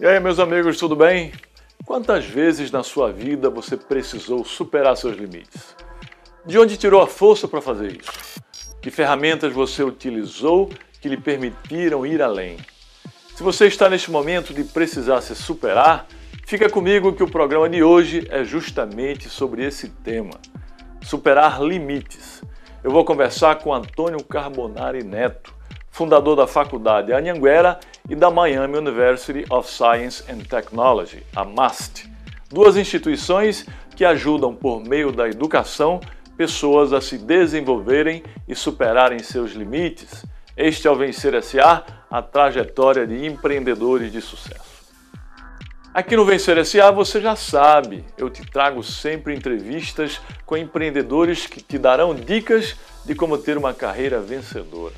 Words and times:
E 0.00 0.06
aí, 0.06 0.18
meus 0.18 0.38
amigos, 0.38 0.78
tudo 0.78 0.96
bem? 0.96 1.30
Quantas 1.84 2.24
vezes 2.24 2.70
na 2.70 2.82
sua 2.82 3.12
vida 3.12 3.50
você 3.50 3.76
precisou 3.76 4.42
superar 4.46 4.96
seus 4.96 5.14
limites? 5.14 5.76
De 6.46 6.58
onde 6.58 6.78
tirou 6.78 7.02
a 7.02 7.06
força 7.06 7.46
para 7.46 7.60
fazer 7.60 8.00
isso? 8.00 8.40
Que 8.80 8.90
ferramentas 8.90 9.52
você 9.52 9.82
utilizou 9.82 10.70
que 11.02 11.06
lhe 11.06 11.18
permitiram 11.18 12.06
ir 12.06 12.22
além? 12.22 12.56
Se 13.36 13.42
você 13.42 13.66
está 13.66 13.90
neste 13.90 14.10
momento 14.10 14.54
de 14.54 14.64
precisar 14.64 15.20
se 15.20 15.34
superar, 15.34 16.06
fica 16.46 16.70
comigo 16.70 17.12
que 17.12 17.22
o 17.22 17.30
programa 17.30 17.68
de 17.68 17.82
hoje 17.82 18.26
é 18.30 18.42
justamente 18.42 19.28
sobre 19.28 19.66
esse 19.66 19.90
tema: 19.90 20.40
superar 21.02 21.62
limites. 21.62 22.42
Eu 22.82 22.90
vou 22.90 23.04
conversar 23.04 23.56
com 23.56 23.74
Antônio 23.74 24.24
Carbonari 24.24 25.04
Neto, 25.04 25.54
fundador 25.90 26.36
da 26.36 26.46
faculdade 26.46 27.12
Anhanguera 27.12 27.78
e 28.08 28.14
da 28.14 28.30
Miami 28.30 28.78
University 28.78 29.44
of 29.50 29.70
Science 29.70 30.24
and 30.30 30.38
Technology, 30.48 31.22
a 31.34 31.44
MAST, 31.44 32.08
duas 32.48 32.76
instituições 32.76 33.66
que 33.94 34.04
ajudam 34.04 34.54
por 34.54 34.82
meio 34.82 35.12
da 35.12 35.28
educação 35.28 36.00
pessoas 36.36 36.92
a 36.92 37.00
se 37.00 37.18
desenvolverem 37.18 38.22
e 38.48 38.54
superarem 38.54 39.18
seus 39.18 39.52
limites. 39.52 40.24
Este 40.56 40.88
é 40.88 40.90
o 40.90 40.96
Vencer 40.96 41.40
SA, 41.42 41.84
a 42.10 42.22
trajetória 42.22 43.06
de 43.06 43.26
empreendedores 43.26 44.10
de 44.10 44.22
sucesso. 44.22 44.70
Aqui 45.92 46.16
no 46.16 46.24
Vencer 46.24 46.64
SA 46.64 46.90
você 46.90 47.20
já 47.20 47.36
sabe, 47.36 48.04
eu 48.16 48.30
te 48.30 48.48
trago 48.48 48.82
sempre 48.82 49.34
entrevistas 49.34 50.20
com 50.46 50.56
empreendedores 50.56 51.46
que 51.46 51.60
te 51.60 51.76
darão 51.76 52.14
dicas 52.14 52.76
de 53.04 53.14
como 53.14 53.36
ter 53.36 53.58
uma 53.58 53.74
carreira 53.74 54.20
vencedora. 54.20 54.94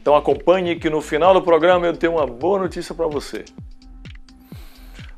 Então 0.00 0.14
acompanhe 0.14 0.76
que 0.76 0.88
no 0.88 1.00
final 1.00 1.34
do 1.34 1.42
programa 1.42 1.84
eu 1.84 1.96
tenho 1.96 2.12
uma 2.12 2.26
boa 2.26 2.60
notícia 2.60 2.94
para 2.94 3.08
você. 3.08 3.44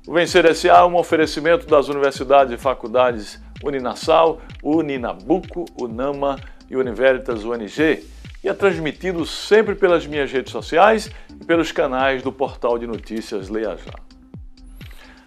O 0.09 0.15
Vencer 0.15 0.53
SA 0.55 0.69
é 0.69 0.85
um 0.85 0.97
oferecimento 0.97 1.67
das 1.67 1.89
universidades 1.89 2.55
e 2.55 2.57
faculdades 2.57 3.39
Uninassal, 3.63 4.41
Uninabuco, 4.63 5.67
Unama 5.79 6.41
e 6.71 6.77
Univeritas 6.77 7.45
UNG 7.45 8.03
e 8.43 8.49
é 8.49 8.55
transmitido 8.55 9.27
sempre 9.27 9.75
pelas 9.75 10.07
minhas 10.07 10.33
redes 10.33 10.51
sociais 10.51 11.11
e 11.31 11.45
pelos 11.45 11.71
canais 11.71 12.23
do 12.23 12.33
portal 12.33 12.79
de 12.79 12.87
notícias 12.87 13.51
Leia 13.51 13.77
Já. 13.77 13.93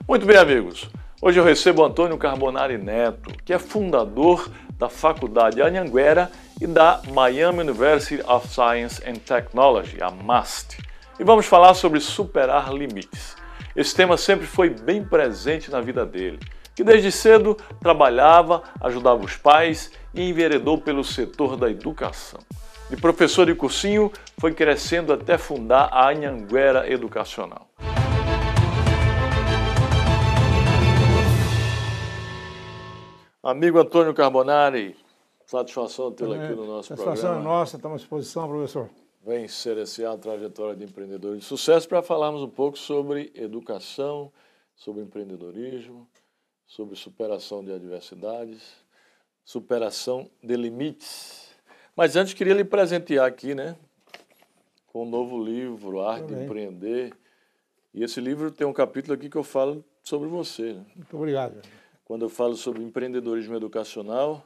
Muito 0.07 0.25
bem, 0.25 0.37
amigos. 0.37 0.89
Hoje 1.21 1.39
eu 1.39 1.43
recebo 1.43 1.85
Antônio 1.85 2.17
Carbonari 2.17 2.79
Neto, 2.79 3.31
que 3.45 3.53
é 3.53 3.59
fundador 3.59 4.49
da 4.79 4.89
Faculdade 4.89 5.61
Anhanguera 5.61 6.31
e 6.63 6.67
da 6.67 7.01
Miami 7.11 7.59
University 7.59 8.23
of 8.25 8.47
Science 8.47 9.03
and 9.05 9.15
Technology, 9.15 10.01
a 10.01 10.09
MAST. 10.09 10.77
E 11.19 11.23
vamos 11.23 11.45
falar 11.45 11.73
sobre 11.73 11.99
superar 11.99 12.73
limites. 12.73 13.35
Esse 13.75 13.93
tema 13.93 14.15
sempre 14.15 14.47
foi 14.47 14.69
bem 14.69 15.03
presente 15.03 15.69
na 15.69 15.81
vida 15.81 16.05
dele, 16.05 16.39
que 16.73 16.81
desde 16.81 17.11
cedo 17.11 17.57
trabalhava, 17.81 18.63
ajudava 18.79 19.25
os 19.25 19.35
pais 19.35 19.91
e 20.13 20.29
enveredou 20.29 20.77
pelo 20.77 21.03
setor 21.03 21.57
da 21.57 21.69
educação. 21.69 22.39
De 22.89 22.95
professor 22.95 23.45
de 23.45 23.55
cursinho, 23.55 24.09
foi 24.37 24.53
crescendo 24.53 25.11
até 25.11 25.37
fundar 25.37 25.89
a 25.91 26.11
Anhanguera 26.11 26.89
Educacional. 26.89 27.67
Amigo 33.43 33.77
Antônio 33.77 34.13
Carbonari, 34.13 34.95
satisfação 35.59 36.11
tê-lo 36.11 36.33
aqui 36.33 36.53
no 36.55 36.65
nosso 36.65 36.87
programa. 36.87 37.15
Satisfação 37.15 37.39
é 37.39 37.43
nossa, 37.43 37.75
estamos 37.75 37.95
à 37.95 37.99
disposição, 37.99 38.47
professor. 38.47 38.89
Vem 39.23 39.47
ser 39.47 39.77
esse 39.77 40.03
a 40.03 40.17
trajetória 40.17 40.75
de 40.75 40.83
empreendedores 40.83 41.41
de 41.41 41.45
sucesso 41.45 41.87
para 41.87 42.01
falarmos 42.01 42.41
um 42.41 42.49
pouco 42.49 42.77
sobre 42.77 43.31
educação, 43.35 44.31
sobre 44.75 45.03
empreendedorismo, 45.03 46.07
sobre 46.65 46.95
superação 46.95 47.63
de 47.63 47.71
adversidades, 47.71 48.61
superação 49.45 50.29
de 50.41 50.55
limites. 50.55 51.49
Mas 51.95 52.15
antes 52.15 52.33
queria 52.33 52.53
lhe 52.53 52.65
presentear 52.65 53.27
aqui, 53.27 53.53
né, 53.53 53.75
com 54.87 55.03
um 55.03 55.09
novo 55.09 55.41
livro, 55.41 56.01
Arte 56.01 56.33
de 56.33 56.43
Empreender. 56.43 57.13
E 57.93 58.03
esse 58.03 58.19
livro 58.19 58.51
tem 58.51 58.65
um 58.65 58.73
capítulo 58.73 59.13
aqui 59.13 59.29
que 59.29 59.37
eu 59.37 59.43
falo 59.43 59.85
sobre 60.01 60.27
você. 60.27 60.73
Né? 60.73 60.85
Muito 60.95 61.15
obrigado. 61.15 61.61
Quando 62.03 62.23
eu 62.25 62.29
falo 62.29 62.55
sobre 62.55 62.83
empreendedorismo 62.83 63.55
educacional, 63.55 64.43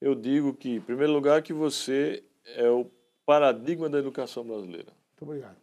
eu 0.00 0.14
digo 0.14 0.54
que, 0.54 0.70
em 0.76 0.80
primeiro 0.80 1.12
lugar, 1.12 1.42
que 1.42 1.52
você 1.52 2.24
é 2.44 2.68
o 2.68 2.86
paradigma 3.26 3.88
da 3.88 3.98
educação 3.98 4.44
brasileira. 4.44 4.92
Muito 5.10 5.22
obrigado. 5.22 5.56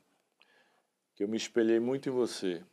Que 1.16 1.24
eu 1.24 1.28
me 1.28 1.38
espelhei 1.38 1.80
muito 1.80 2.08
em 2.08 2.12
você. 2.12 2.64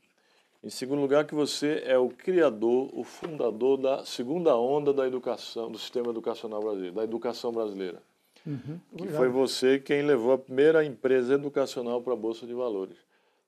Em 0.62 0.70
segundo 0.70 1.00
lugar, 1.00 1.26
que 1.26 1.34
você 1.34 1.82
é 1.84 1.98
o 1.98 2.08
criador, 2.08 2.90
o 2.92 3.04
fundador 3.04 3.76
da 3.76 4.04
segunda 4.04 4.56
onda 4.56 4.92
da 4.92 5.06
educação, 5.06 5.70
do 5.70 5.78
sistema 5.78 6.10
educacional 6.10 6.60
brasileiro, 6.60 6.94
da 6.96 7.04
educação 7.04 7.52
brasileira. 7.52 8.02
Uhum. 8.46 8.78
Que 8.96 9.08
foi 9.08 9.28
você 9.28 9.78
quem 9.78 10.02
levou 10.02 10.32
a 10.32 10.38
primeira 10.38 10.84
empresa 10.84 11.34
educacional 11.34 12.02
para 12.02 12.12
a 12.12 12.16
Bolsa 12.16 12.46
de 12.46 12.54
Valores. 12.54 12.96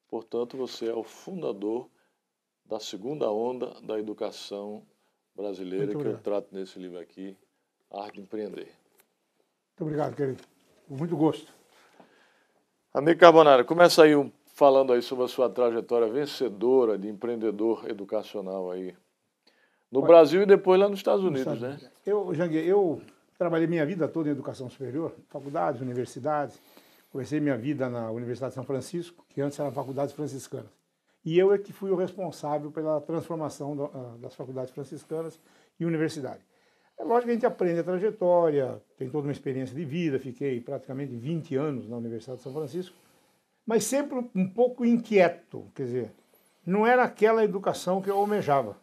Portanto, 0.09 0.57
você 0.57 0.89
é 0.89 0.95
o 0.95 1.03
fundador 1.03 1.89
da 2.65 2.81
segunda 2.81 3.31
onda 3.31 3.75
da 3.83 3.99
educação 3.99 4.83
brasileira 5.35 5.95
que 5.95 6.07
eu 6.07 6.19
trato 6.19 6.49
nesse 6.55 6.79
livro 6.79 6.99
aqui, 6.99 7.37
Arte 7.91 8.15
de 8.15 8.21
Empreender. 8.21 8.69
Muito 9.79 9.83
obrigado, 9.83 10.15
querido. 10.15 10.43
Com 10.89 10.97
muito 10.97 11.17
gosto. 11.17 11.53
Amigo 12.93 13.21
Carbonara, 13.21 13.63
começa 13.65 14.05
aí 14.05 14.17
um, 14.17 14.31
falando 14.55 14.93
aí 14.93 15.03
sobre 15.03 15.25
a 15.25 15.29
sua 15.29 15.51
trajetória 15.51 16.09
vencedora 16.09 16.97
de 16.97 17.09
empreendedor 17.09 17.89
educacional 17.91 18.71
aí. 18.71 18.97
No 19.93 20.01
Olha, 20.01 20.09
Brasil 20.09 20.43
e 20.43 20.47
depois 20.47 20.81
lá 20.81 20.89
nos 20.89 20.99
Estados 20.99 21.23
Unidos, 21.23 21.47
nos 21.47 21.57
Estados 21.57 21.83
né? 21.83 21.91
Eu, 22.07 22.35
Jangue, 22.35 22.57
eu 22.67 23.03
trabalhei 23.37 23.67
minha 23.67 23.85
vida 23.85 24.09
toda 24.09 24.29
em 24.29 24.33
educação 24.33 24.69
superior, 24.71 25.15
faculdades, 25.29 25.81
universidades. 25.81 26.59
Comecei 27.13 27.39
minha 27.39 27.57
vida 27.57 27.89
na 27.89 28.11
Universidade 28.11 28.51
de 28.51 28.55
São 28.57 28.65
Francisco, 28.65 29.25
que 29.29 29.41
antes 29.41 29.59
era 29.59 29.71
Faculdades 29.71 30.15
Franciscanas. 30.15 30.71
E 31.25 31.39
eu 31.39 31.53
é 31.53 31.59
que 31.59 31.73
fui 31.73 31.91
o 31.91 31.97
responsável 31.97 32.71
pela 32.71 33.01
transformação 33.01 33.91
das 34.21 34.35
faculdades 34.35 34.73
franciscanas 34.73 35.41
e 35.79 35.85
universidade. 35.85 36.41
É 36.99 37.05
lógico 37.05 37.27
que 37.27 37.31
a 37.31 37.35
gente 37.35 37.47
aprende 37.47 37.81
a 37.81 37.85
trajetória, 37.85 38.83
tem 38.97 39.11
toda 39.11 39.27
uma 39.27 39.33
experiência 39.33 39.77
de 39.77 39.85
vida, 39.85 40.19
fiquei 40.19 40.61
praticamente 40.61 41.15
20 41.15 41.55
anos 41.55 41.89
na 41.89 41.97
Universidade 41.97 42.39
de 42.39 42.45
São 42.45 42.53
Francisco, 42.53 42.97
mas 43.67 43.85
sempre 43.85 44.17
um 44.35 44.49
pouco 44.49 44.85
inquieto, 44.85 45.71
quer 45.75 45.83
dizer, 45.85 46.13
não 46.65 46.87
era 46.87 47.05
aquela 47.05 47.45
educação 47.45 48.01
que 48.01 48.09
eu 48.09 48.17
almejava. 48.17 48.77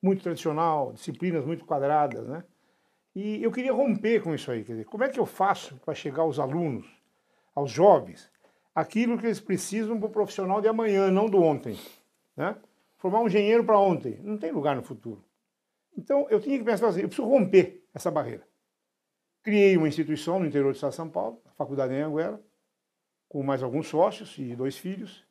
Muito 0.00 0.22
tradicional, 0.22 0.92
disciplinas 0.92 1.44
muito 1.44 1.64
quadradas, 1.64 2.26
né? 2.26 2.44
E 3.14 3.42
eu 3.42 3.50
queria 3.50 3.72
romper 3.72 4.22
com 4.22 4.34
isso 4.34 4.50
aí, 4.50 4.64
quer 4.64 4.72
dizer, 4.72 4.84
como 4.84 5.04
é 5.04 5.08
que 5.08 5.20
eu 5.20 5.26
faço 5.26 5.76
para 5.84 5.94
chegar 5.94 6.22
aos 6.22 6.38
alunos, 6.38 6.86
aos 7.54 7.70
jovens, 7.70 8.30
aquilo 8.74 9.18
que 9.18 9.26
eles 9.26 9.40
precisam 9.40 9.98
para 9.98 10.08
o 10.08 10.12
profissional 10.12 10.60
de 10.60 10.68
amanhã, 10.68 11.10
não 11.10 11.26
do 11.26 11.42
ontem, 11.42 11.78
né? 12.36 12.56
Formar 12.96 13.20
um 13.20 13.26
engenheiro 13.26 13.64
para 13.64 13.78
ontem, 13.78 14.18
não 14.22 14.38
tem 14.38 14.52
lugar 14.52 14.76
no 14.76 14.82
futuro. 14.82 15.22
Então, 15.96 16.26
eu 16.30 16.40
tinha 16.40 16.58
que 16.58 16.64
pensar 16.64 16.88
assim, 16.88 17.00
eu 17.00 17.08
preciso 17.08 17.28
romper 17.28 17.84
essa 17.94 18.10
barreira. 18.10 18.46
Criei 19.42 19.76
uma 19.76 19.88
instituição 19.88 20.38
no 20.38 20.46
interior 20.46 20.72
do 20.72 20.74
estado 20.74 20.90
de 20.90 20.96
São 20.96 21.08
Paulo, 21.08 21.40
a 21.46 21.52
Faculdade 21.52 21.92
em 21.92 22.00
Anguera, 22.00 22.40
com 23.28 23.42
mais 23.42 23.62
alguns 23.62 23.88
sócios 23.88 24.36
e 24.38 24.54
dois 24.54 24.76
filhos. 24.76 25.26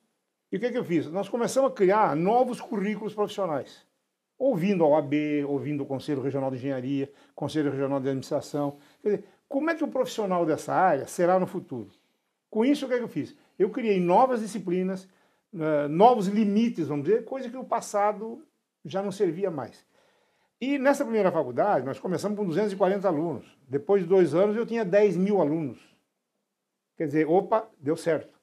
E 0.52 0.58
o 0.58 0.60
que, 0.60 0.66
é 0.66 0.72
que 0.72 0.78
eu 0.78 0.84
fiz? 0.84 1.08
Nós 1.08 1.30
começamos 1.30 1.72
a 1.72 1.74
criar 1.74 2.16
novos 2.16 2.60
currículos 2.60 3.14
profissionais, 3.14 3.86
ouvindo 4.38 4.84
a 4.84 4.88
OAB, 4.88 5.14
ouvindo 5.48 5.84
o 5.84 5.86
Conselho 5.86 6.22
Regional 6.22 6.52
de 6.52 6.58
Engenharia, 6.58 7.12
Conselho 7.34 7.72
Regional 7.72 8.00
de 8.00 8.10
Administração. 8.10 8.78
Quer 9.02 9.10
dizer, 9.10 9.26
como 9.48 9.70
é 9.70 9.76
que 9.76 9.84
o 9.84 9.88
profissional 9.88 10.46
dessa 10.46 10.74
área 10.74 11.08
será 11.08 11.40
no 11.40 11.48
futuro? 11.48 11.90
Com 12.50 12.66
isso, 12.66 12.86
o 12.86 12.90
que, 12.90 12.96
é 12.96 12.98
que 12.98 13.04
eu 13.04 13.10
fiz? 13.10 13.36
Eu 13.58 13.70
criei 13.70 14.00
novas 14.00 14.42
disciplinas, 14.42 15.08
eh, 15.54 15.88
novos 15.88 16.28
limites, 16.28 16.88
vamos 16.88 17.06
dizer, 17.06 17.24
coisa 17.24 17.50
que 17.50 17.58
o 17.58 17.64
passado 17.64 18.46
já 18.84 19.02
não 19.02 19.12
servia 19.12 19.50
mais. 19.50 19.86
E 20.62 20.78
nessa 20.78 21.04
primeira 21.04 21.32
faculdade, 21.32 21.84
nós 21.84 22.00
começamos 22.00 22.38
com 22.38 22.46
240 22.46 23.08
alunos. 23.08 23.58
Depois 23.68 24.04
de 24.04 24.08
dois 24.08 24.36
anos, 24.36 24.56
eu 24.56 24.64
tinha 24.64 24.86
10 24.86 25.18
mil 25.18 25.42
alunos. 25.42 25.80
Quer 26.96 27.08
dizer, 27.08 27.28
opa, 27.28 27.68
deu 27.80 27.98
certo. 27.98 28.40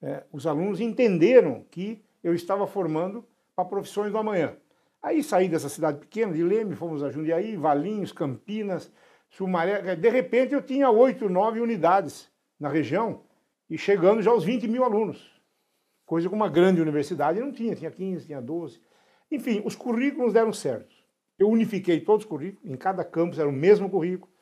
É, 0.00 0.24
os 0.32 0.46
alunos 0.46 0.80
entenderam 0.80 1.62
que 1.70 2.02
eu 2.22 2.34
estava 2.34 2.66
formando 2.66 3.28
para 3.54 3.66
profissões 3.66 4.10
do 4.10 4.16
amanhã. 4.16 4.56
Aí 5.02 5.22
saí 5.22 5.46
dessa 5.46 5.68
cidade 5.68 5.98
pequena, 5.98 6.32
de 6.32 6.42
Leme, 6.42 6.74
fomos 6.74 7.02
a 7.02 7.10
Jundiaí, 7.10 7.56
Valinhos, 7.56 8.10
Campinas, 8.10 8.90
Sumaré. 9.28 9.94
De 9.96 10.08
repente, 10.08 10.54
eu 10.54 10.62
tinha 10.62 10.88
oito, 10.90 11.28
nove 11.28 11.60
unidades 11.60 12.32
na 12.58 12.70
região 12.70 13.20
e 13.68 13.76
chegando 13.76 14.22
já 14.22 14.30
aos 14.30 14.44
20 14.44 14.66
mil 14.66 14.82
alunos. 14.82 15.30
Coisa 16.06 16.26
que 16.26 16.34
uma 16.34 16.48
grande 16.48 16.80
universidade 16.80 17.38
não 17.38 17.52
tinha, 17.52 17.76
tinha 17.76 17.90
15, 17.90 18.24
tinha 18.24 18.40
12. 18.40 18.80
Enfim, 19.30 19.60
os 19.62 19.76
currículos 19.76 20.32
deram 20.32 20.54
certo. 20.54 20.93
Eu 21.38 21.48
unifiquei 21.48 22.00
todos 22.00 22.24
os 22.24 22.28
currículos, 22.28 22.70
em 22.70 22.76
cada 22.76 23.04
campus 23.04 23.38
era 23.38 23.48
o 23.48 23.52
mesmo 23.52 23.90
currículo, 23.90 24.32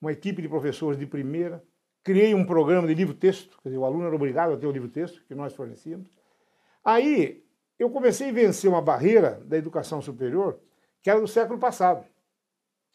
uma 0.00 0.12
equipe 0.12 0.40
de 0.40 0.48
professores 0.48 0.98
de 0.98 1.06
primeira, 1.06 1.62
criei 2.02 2.34
um 2.34 2.44
programa 2.44 2.86
de 2.86 2.94
livro-texto, 2.94 3.58
quer 3.62 3.68
dizer, 3.68 3.78
o 3.78 3.84
aluno 3.84 4.06
era 4.06 4.14
obrigado 4.14 4.52
a 4.52 4.56
ter 4.56 4.66
o 4.66 4.70
livro-texto 4.70 5.22
que 5.26 5.34
nós 5.34 5.54
fornecíamos. 5.54 6.08
Aí, 6.84 7.44
eu 7.78 7.90
comecei 7.90 8.30
a 8.30 8.32
vencer 8.32 8.70
uma 8.70 8.80
barreira 8.80 9.40
da 9.44 9.56
educação 9.56 10.00
superior 10.00 10.58
que 11.02 11.10
era 11.10 11.20
do 11.20 11.28
século 11.28 11.58
passado. 11.58 12.04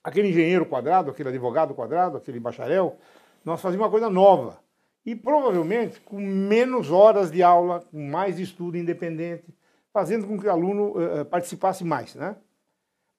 Aquele 0.03 0.29
engenheiro 0.29 0.65
quadrado, 0.65 1.11
aquele 1.11 1.29
advogado 1.29 1.73
quadrado, 1.73 2.17
aquele 2.17 2.39
bacharel, 2.39 2.97
nós 3.45 3.61
fazíamos 3.61 3.85
uma 3.85 3.91
coisa 3.91 4.09
nova. 4.09 4.59
E 5.05 5.15
provavelmente 5.15 5.99
com 6.01 6.19
menos 6.19 6.91
horas 6.91 7.31
de 7.31 7.41
aula, 7.43 7.81
com 7.81 8.01
mais 8.01 8.39
estudo 8.39 8.77
independente, 8.77 9.53
fazendo 9.91 10.27
com 10.27 10.39
que 10.39 10.47
o 10.47 10.51
aluno 10.51 10.93
uh, 10.97 11.25
participasse 11.25 11.83
mais. 11.83 12.15
Né? 12.15 12.35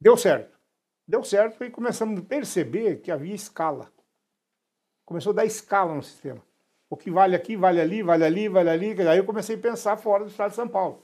Deu 0.04 0.18
certo. 0.18 0.58
Deu 1.08 1.24
certo 1.24 1.64
e 1.64 1.70
começamos 1.70 2.20
a 2.20 2.22
perceber 2.22 3.00
que 3.00 3.10
havia 3.10 3.34
escala. 3.34 3.90
Começou 5.06 5.32
a 5.32 5.36
dar 5.36 5.46
escala 5.46 5.94
no 5.94 6.02
sistema. 6.02 6.42
O 6.90 6.96
que 6.96 7.10
vale 7.10 7.34
aqui, 7.34 7.56
vale 7.56 7.80
ali, 7.80 8.02
vale 8.02 8.22
ali, 8.22 8.46
vale 8.46 8.68
ali. 8.68 9.08
Aí 9.08 9.16
eu 9.16 9.24
comecei 9.24 9.56
a 9.56 9.58
pensar 9.58 9.96
fora 9.96 10.24
do 10.24 10.30
estado 10.30 10.50
de 10.50 10.56
São 10.56 10.68
Paulo. 10.68 11.02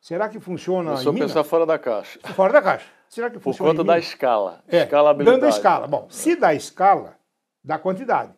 Será 0.00 0.28
que 0.28 0.40
funciona 0.40 0.90
Começou 0.90 1.12
em 1.12 1.16
a 1.16 1.20
pensar 1.20 1.44
fora 1.44 1.64
da 1.64 1.78
caixa. 1.78 2.18
Fora 2.34 2.52
da 2.52 2.60
caixa. 2.60 2.86
Será 3.08 3.28
que 3.30 3.34
Por 3.34 3.42
funciona 3.44 3.70
conta 3.70 3.82
em 3.82 3.86
da 3.86 3.92
Minas? 3.92 4.08
escala. 4.08 4.64
É, 4.66 4.82
escalabilidade. 4.82 5.40
dando 5.40 5.46
a 5.46 5.56
escala. 5.56 5.86
Bom, 5.86 6.08
se 6.10 6.34
dá 6.34 6.52
escala, 6.52 7.16
dá 7.62 7.78
quantidade. 7.78 8.34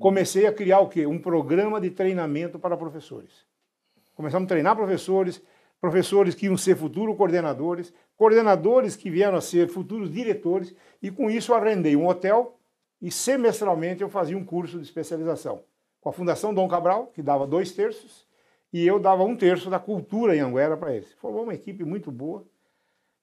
Comecei 0.00 0.46
a 0.46 0.52
criar 0.52 0.80
o 0.80 0.88
quê? 0.88 1.06
Um 1.06 1.18
programa 1.20 1.78
de 1.78 1.90
treinamento 1.90 2.58
para 2.58 2.74
professores. 2.74 3.44
Começamos 4.14 4.46
a 4.46 4.48
treinar 4.48 4.74
professores, 4.74 5.42
professores 5.84 6.34
que 6.34 6.46
iam 6.46 6.56
ser 6.56 6.76
futuros 6.76 7.14
coordenadores, 7.14 7.92
coordenadores 8.16 8.96
que 8.96 9.10
vieram 9.10 9.36
a 9.36 9.40
ser 9.42 9.68
futuros 9.68 10.10
diretores, 10.10 10.74
e 11.02 11.10
com 11.10 11.30
isso 11.30 11.52
arrendei 11.52 11.94
um 11.94 12.08
hotel 12.08 12.58
e 13.02 13.10
semestralmente 13.10 14.00
eu 14.00 14.08
fazia 14.08 14.34
um 14.34 14.42
curso 14.42 14.78
de 14.78 14.84
especialização. 14.84 15.62
Com 16.00 16.08
a 16.08 16.12
Fundação 16.12 16.54
Dom 16.54 16.66
Cabral, 16.66 17.08
que 17.08 17.20
dava 17.22 17.46
dois 17.46 17.72
terços, 17.72 18.26
e 18.72 18.86
eu 18.86 18.98
dava 18.98 19.24
um 19.24 19.36
terço 19.36 19.68
da 19.68 19.78
cultura 19.78 20.34
em 20.34 20.40
Anguera 20.40 20.74
para 20.74 20.96
eles. 20.96 21.12
Formou 21.20 21.42
uma 21.42 21.52
equipe 21.52 21.84
muito 21.84 22.10
boa. 22.10 22.46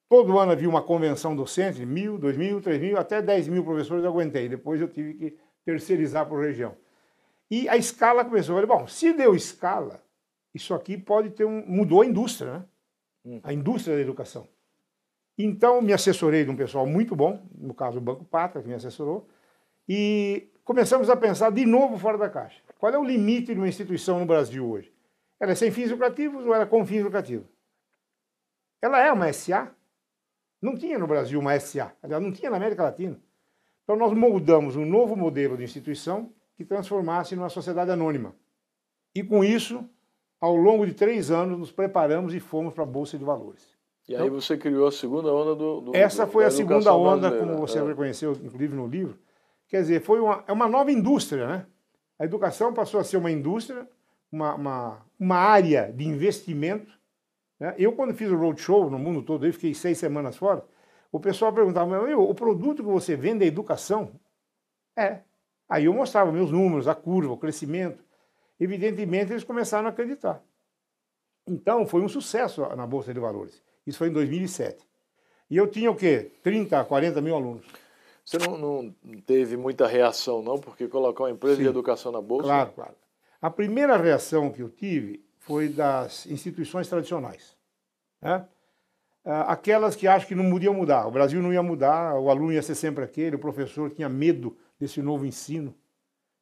Todo 0.07 0.37
ano 0.37 0.51
havia 0.51 0.69
uma 0.69 0.83
convenção 0.83 1.35
docente, 1.35 1.83
mil, 1.83 2.19
dois 2.19 2.37
mil, 2.37 2.61
três 2.61 2.79
mil, 2.79 2.95
até 2.95 3.23
dez 3.23 3.47
mil 3.47 3.63
professores 3.63 4.03
eu 4.03 4.11
aguentei. 4.11 4.47
Depois 4.47 4.79
eu 4.79 4.87
tive 4.87 5.15
que 5.15 5.37
terceirizar 5.65 6.27
por 6.27 6.43
região. 6.43 6.75
E 7.49 7.67
a 7.67 7.75
escala 7.75 8.23
começou. 8.23 8.55
Eu 8.55 8.67
falei, 8.67 8.79
bom, 8.81 8.87
se 8.87 9.13
deu 9.13 9.33
escala, 9.33 9.99
isso 10.53 10.73
aqui 10.73 10.97
pode 10.97 11.31
ter 11.31 11.45
um. 11.45 11.65
mudou 11.65 12.01
a 12.01 12.05
indústria, 12.05 12.59
né? 12.59 12.65
Hum. 13.25 13.39
A 13.43 13.53
indústria 13.53 13.95
da 13.95 14.01
educação. 14.01 14.47
Então, 15.37 15.81
me 15.81 15.93
assessorei 15.93 16.43
de 16.43 16.51
um 16.51 16.55
pessoal 16.55 16.85
muito 16.85 17.15
bom, 17.15 17.41
no 17.57 17.73
caso 17.73 17.97
o 17.97 18.01
Banco 18.01 18.25
Pátria, 18.25 18.61
que 18.61 18.67
me 18.67 18.73
assessorou, 18.73 19.27
e 19.87 20.51
começamos 20.63 21.09
a 21.09 21.15
pensar 21.15 21.51
de 21.51 21.65
novo 21.65 21.97
fora 21.97 22.17
da 22.17 22.29
caixa. 22.29 22.61
Qual 22.77 22.93
é 22.93 22.97
o 22.97 23.03
limite 23.03 23.53
de 23.53 23.59
uma 23.59 23.67
instituição 23.67 24.19
no 24.19 24.25
Brasil 24.25 24.69
hoje? 24.69 24.93
Ela 25.39 25.53
é 25.53 25.55
sem 25.55 25.71
fins 25.71 25.89
lucrativos 25.89 26.45
ou 26.45 26.53
ela 26.53 26.63
é 26.63 26.67
com 26.67 26.85
fins 26.85 27.03
lucrativos? 27.03 27.47
Ela 28.81 28.99
é 28.99 29.11
uma 29.11 29.31
SA? 29.31 29.73
Não 30.61 30.75
tinha 30.75 30.99
no 30.99 31.07
Brasil 31.07 31.39
uma 31.39 31.59
SA, 31.59 31.95
aliás, 32.03 32.21
não 32.21 32.31
tinha 32.31 32.51
na 32.51 32.57
América 32.57 32.83
Latina. 32.83 33.19
Então, 33.83 33.95
nós 33.95 34.13
moldamos 34.13 34.75
um 34.75 34.85
novo 34.85 35.15
modelo 35.15 35.57
de 35.57 35.63
instituição 35.63 36.31
que 36.55 36.63
transformasse 36.63 37.35
numa 37.35 37.49
sociedade 37.49 37.89
anônima. 37.89 38.35
E 39.15 39.23
com 39.23 39.43
isso, 39.43 39.89
ao 40.41 40.55
longo 40.55 40.85
de 40.85 40.93
três 40.93 41.29
anos, 41.31 41.57
nos 41.57 41.71
preparamos 41.71 42.33
e 42.33 42.39
fomos 42.39 42.73
para 42.73 42.83
a 42.83 42.87
Bolsa 42.87 43.17
de 43.17 43.23
Valores. 43.23 43.77
E 44.09 44.15
aí 44.15 44.29
você 44.29 44.57
criou 44.57 44.87
a 44.87 44.91
segunda 44.91 45.31
onda 45.33 45.55
do. 45.55 45.81
do 45.81 45.95
Essa 45.95 46.27
foi 46.27 46.43
a 46.43 46.51
segunda 46.51 46.93
onda, 46.93 47.29
brasileira. 47.29 47.45
como 47.53 47.65
você 47.67 47.79
É. 47.79 47.83
reconheceu, 47.83 48.33
inclusive 48.33 48.75
no 48.75 48.87
livro. 48.87 49.17
Quer 49.69 49.81
dizer, 49.81 50.01
foi 50.01 50.19
uma, 50.19 50.43
é 50.47 50.51
uma 50.51 50.67
nova 50.67 50.91
indústria, 50.91 51.47
né? 51.47 51.65
A 52.19 52.25
educação 52.25 52.73
passou 52.73 52.99
a 52.99 53.03
ser 53.03 53.15
uma 53.17 53.31
indústria, 53.31 53.87
uma, 54.31 54.55
uma, 54.55 55.05
uma 55.19 55.35
área 55.37 55.93
de 55.95 56.05
investimento. 56.05 56.91
né? 57.59 57.73
Eu, 57.77 57.93
quando 57.93 58.13
fiz 58.13 58.29
o 58.29 58.35
roadshow 58.35 58.89
no 58.89 58.99
mundo 58.99 59.21
todo, 59.21 59.45
eu 59.45 59.53
fiquei 59.53 59.73
seis 59.73 59.97
semanas 59.97 60.35
fora, 60.35 60.65
o 61.11 61.19
pessoal 61.19 61.53
perguntava, 61.53 62.01
"Meu, 62.05 62.21
o 62.27 62.33
produto 62.35 62.83
que 62.83 62.89
você 62.89 63.15
vende 63.15 63.45
é 63.45 63.47
educação? 63.47 64.11
É. 64.97 65.19
Aí 65.69 65.85
eu 65.85 65.93
mostrava 65.93 66.31
meus 66.31 66.51
números, 66.51 66.87
a 66.87 66.95
curva, 66.95 67.31
o 67.33 67.37
crescimento. 67.37 68.03
Evidentemente, 68.61 69.33
eles 69.33 69.43
começaram 69.43 69.87
a 69.87 69.89
acreditar. 69.89 70.39
Então, 71.47 71.87
foi 71.87 72.01
um 72.01 72.07
sucesso 72.07 72.61
na 72.75 72.85
Bolsa 72.85 73.11
de 73.11 73.19
Valores. 73.19 73.59
Isso 73.87 73.97
foi 73.97 74.09
em 74.09 74.13
2007. 74.13 74.87
E 75.49 75.57
eu 75.57 75.67
tinha 75.67 75.89
o 75.89 75.95
quê? 75.95 76.31
30, 76.43 76.85
40 76.85 77.19
mil 77.21 77.35
alunos. 77.35 77.65
Você 78.23 78.37
não, 78.37 78.55
não 78.55 78.95
teve 79.25 79.57
muita 79.57 79.87
reação, 79.87 80.43
não, 80.43 80.59
porque 80.59 80.87
colocar 80.87 81.23
uma 81.23 81.31
empresa 81.31 81.55
Sim. 81.55 81.63
de 81.63 81.69
educação 81.69 82.11
na 82.11 82.21
bolsa. 82.21 82.43
Claro, 82.43 82.71
claro. 82.73 82.95
A 83.41 83.49
primeira 83.49 83.97
reação 83.97 84.51
que 84.51 84.61
eu 84.61 84.69
tive 84.69 85.25
foi 85.39 85.67
das 85.67 86.27
instituições 86.27 86.87
tradicionais. 86.87 87.57
né? 88.21 88.47
Ah, 89.25 89.51
Aquelas 89.51 89.95
que 89.95 90.07
acham 90.07 90.27
que 90.27 90.35
não 90.35 90.51
podiam 90.51 90.75
mudar. 90.75 91.07
O 91.07 91.11
Brasil 91.11 91.41
não 91.41 91.51
ia 91.51 91.63
mudar, 91.63 92.13
o 92.19 92.29
aluno 92.29 92.53
ia 92.53 92.61
ser 92.61 92.75
sempre 92.75 93.03
aquele, 93.03 93.35
o 93.37 93.39
professor 93.39 93.89
tinha 93.89 94.07
medo 94.07 94.55
desse 94.79 95.01
novo 95.01 95.25
ensino. 95.25 95.73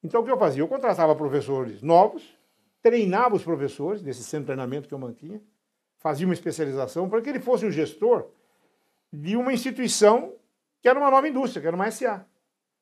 Então, 0.03 0.21
o 0.21 0.23
que 0.23 0.31
eu 0.31 0.37
fazia? 0.37 0.61
Eu 0.61 0.67
contratava 0.67 1.15
professores 1.15 1.81
novos, 1.81 2.37
treinava 2.81 3.35
os 3.35 3.43
professores 3.43 4.01
desse 4.01 4.23
centro 4.23 4.45
de 4.45 4.47
treinamento 4.47 4.87
que 4.87 4.93
eu 4.93 4.99
mantinha, 4.99 5.41
fazia 5.97 6.25
uma 6.25 6.33
especialização 6.33 7.09
para 7.09 7.21
que 7.21 7.29
ele 7.29 7.39
fosse 7.39 7.65
um 7.65 7.71
gestor 7.71 8.29
de 9.11 9.35
uma 9.35 9.51
instituição 9.51 10.33
que 10.81 10.87
era 10.87 10.97
uma 10.97 11.11
nova 11.11 11.27
indústria, 11.27 11.61
que 11.61 11.67
era 11.67 11.75
uma 11.75 11.91
SA. 11.91 12.25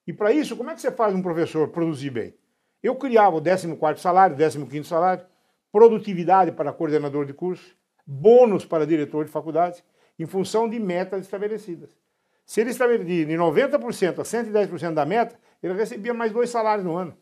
E 0.05 0.13
para 0.13 0.31
isso, 0.31 0.55
como 0.55 0.69
é 0.69 0.75
que 0.75 0.81
você 0.81 0.91
faz 0.91 1.15
um 1.15 1.21
professor 1.21 1.67
produzir 1.69 2.11
bem? 2.11 2.35
Eu 2.81 2.95
criava 2.95 3.35
o 3.35 3.41
14º 3.41 3.97
salário, 3.97 4.37
15º 4.37 4.83
salário, 4.83 5.25
produtividade 5.71 6.51
para 6.51 6.71
coordenador 6.71 7.25
de 7.25 7.33
curso, 7.33 7.75
bônus 8.05 8.65
para 8.65 8.85
diretor 8.85 9.25
de 9.25 9.31
faculdade, 9.31 9.83
em 10.17 10.25
função 10.25 10.69
de 10.69 10.79
metas 10.79 11.21
estabelecidas. 11.21 11.97
Se 12.45 12.61
ele 12.61 12.69
estabelecia 12.69 13.25
de 13.25 13.33
90% 13.33 14.19
a 14.19 14.23
110% 14.23 14.93
da 14.93 15.05
meta, 15.05 15.37
ele 15.61 15.73
recebia 15.73 16.13
mais 16.13 16.31
dois 16.31 16.49
salários 16.49 16.85
no 16.85 16.95
ano. 16.95 17.17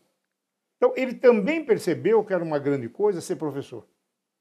Então, 0.76 0.92
ele 0.96 1.14
também 1.14 1.64
percebeu 1.64 2.22
que 2.24 2.34
era 2.34 2.44
uma 2.44 2.58
grande 2.58 2.88
coisa 2.88 3.20
ser 3.20 3.36
professor. 3.36 3.86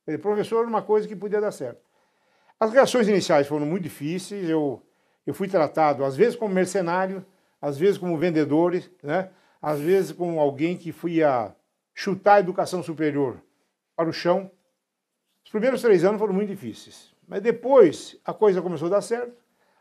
Dizer, 0.05 0.19
professor 0.19 0.59
era 0.59 0.67
uma 0.67 0.81
coisa 0.81 1.07
que 1.07 1.15
podia 1.15 1.39
dar 1.39 1.51
certo. 1.51 1.81
As 2.59 2.71
reações 2.71 3.07
iniciais 3.07 3.47
foram 3.47 3.65
muito 3.65 3.83
difíceis, 3.83 4.49
eu, 4.49 4.81
eu 5.25 5.33
fui 5.33 5.47
tratado, 5.47 6.03
às 6.03 6.15
vezes, 6.15 6.35
como 6.35 6.53
mercenário, 6.53 7.25
às 7.61 7.77
vezes 7.77 7.97
como 7.97 8.17
vendedor, 8.17 8.73
né? 9.01 9.31
às 9.61 9.79
vezes 9.79 10.11
como 10.11 10.39
alguém 10.39 10.77
que 10.77 10.93
ia 11.07 11.55
chutar 11.93 12.35
a 12.35 12.39
educação 12.39 12.83
superior 12.83 13.41
para 13.95 14.09
o 14.09 14.13
chão. 14.13 14.51
Os 15.43 15.49
primeiros 15.49 15.81
três 15.81 16.03
anos 16.03 16.19
foram 16.19 16.33
muito 16.33 16.49
difíceis, 16.49 17.13
mas 17.27 17.41
depois 17.41 18.19
a 18.23 18.33
coisa 18.33 18.61
começou 18.61 18.87
a 18.87 18.91
dar 18.91 19.01
certo. 19.01 19.35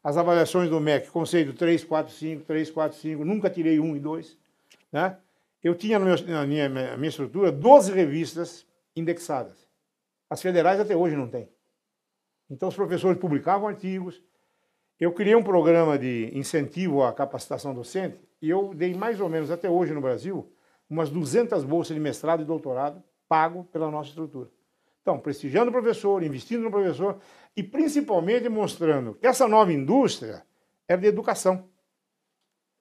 As 0.04 0.18
avaliações 0.18 0.68
do 0.68 0.78
MEC, 0.78 1.08
conceito 1.10 1.54
3, 1.54 1.82
4, 1.82 2.12
5, 2.12 2.44
3, 2.44 2.70
4, 2.70 2.98
5, 2.98 3.24
nunca 3.24 3.48
tirei 3.48 3.80
1 3.80 3.96
e 3.96 3.98
2. 4.00 4.36
Né? 4.92 5.16
Eu 5.62 5.74
tinha 5.74 5.98
meu- 5.98 6.14
na 6.26 6.46
minha, 6.46 6.68
minha 6.68 7.08
estrutura 7.08 7.50
12 7.50 7.90
revistas 7.90 8.66
indexadas. 8.94 9.66
As 10.28 10.42
federais 10.42 10.78
até 10.78 10.94
hoje 10.94 11.16
não 11.16 11.26
têm. 11.26 11.48
Então 12.50 12.68
os 12.68 12.74
professores 12.74 13.18
publicavam 13.18 13.66
artigos. 13.66 14.22
Eu 15.00 15.10
criei 15.12 15.34
um 15.34 15.42
programa 15.42 15.98
de 15.98 16.30
incentivo 16.34 17.02
à 17.02 17.10
capacitação 17.10 17.74
docente 17.74 18.18
e 18.42 18.50
eu 18.50 18.74
dei 18.74 18.94
mais 18.94 19.20
ou 19.20 19.28
menos 19.30 19.50
até 19.50 19.70
hoje 19.70 19.94
no 19.94 20.02
Brasil 20.02 20.52
umas 20.88 21.08
200 21.08 21.64
bolsas 21.64 21.94
de 21.94 22.00
mestrado 22.00 22.42
e 22.42 22.44
doutorado 22.44 23.02
pago 23.26 23.64
pela 23.72 23.90
nossa 23.90 24.10
estrutura. 24.10 24.50
Então, 25.04 25.18
prestigiando 25.18 25.68
o 25.68 25.72
professor, 25.72 26.22
investindo 26.22 26.62
no 26.62 26.70
professor 26.70 27.18
e 27.54 27.62
principalmente 27.62 28.48
mostrando 28.48 29.12
que 29.20 29.26
essa 29.26 29.46
nova 29.46 29.70
indústria 29.70 30.42
era 30.88 30.98
de 30.98 31.06
educação. 31.06 31.66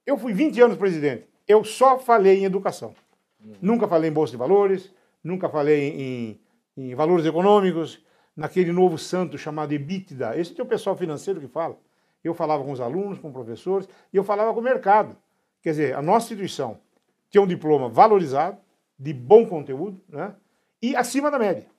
Eu 0.05 0.17
fui 0.17 0.31
20 0.31 0.61
anos 0.61 0.77
presidente. 0.77 1.27
Eu 1.45 1.65
só 1.65 1.99
falei 1.99 2.39
em 2.39 2.45
educação. 2.45 2.95
Nunca 3.61 3.89
falei 3.89 4.09
em 4.09 4.13
bolsa 4.13 4.31
de 4.31 4.37
valores, 4.37 4.89
nunca 5.21 5.49
falei 5.49 5.89
em, 5.89 6.39
em 6.77 6.95
valores 6.95 7.25
econômicos, 7.25 8.01
naquele 8.33 8.71
novo 8.71 8.97
santo 8.97 9.37
chamado 9.37 9.73
EBITDA. 9.73 10.37
Esse 10.37 10.57
é 10.57 10.63
o 10.63 10.65
pessoal 10.65 10.95
financeiro 10.95 11.41
que 11.41 11.47
fala. 11.49 11.77
Eu 12.23 12.33
falava 12.33 12.63
com 12.63 12.71
os 12.71 12.79
alunos, 12.79 13.19
com 13.19 13.33
professores, 13.33 13.85
e 14.13 14.15
eu 14.15 14.23
falava 14.23 14.53
com 14.53 14.61
o 14.61 14.63
mercado. 14.63 15.17
Quer 15.61 15.71
dizer, 15.71 15.93
a 15.93 16.01
nossa 16.01 16.27
instituição 16.27 16.79
tinha 17.29 17.41
um 17.41 17.47
diploma 17.47 17.89
valorizado, 17.89 18.57
de 18.97 19.11
bom 19.11 19.45
conteúdo, 19.45 19.99
né? 20.07 20.33
e 20.81 20.95
acima 20.95 21.29
da 21.29 21.37
média. 21.37 21.72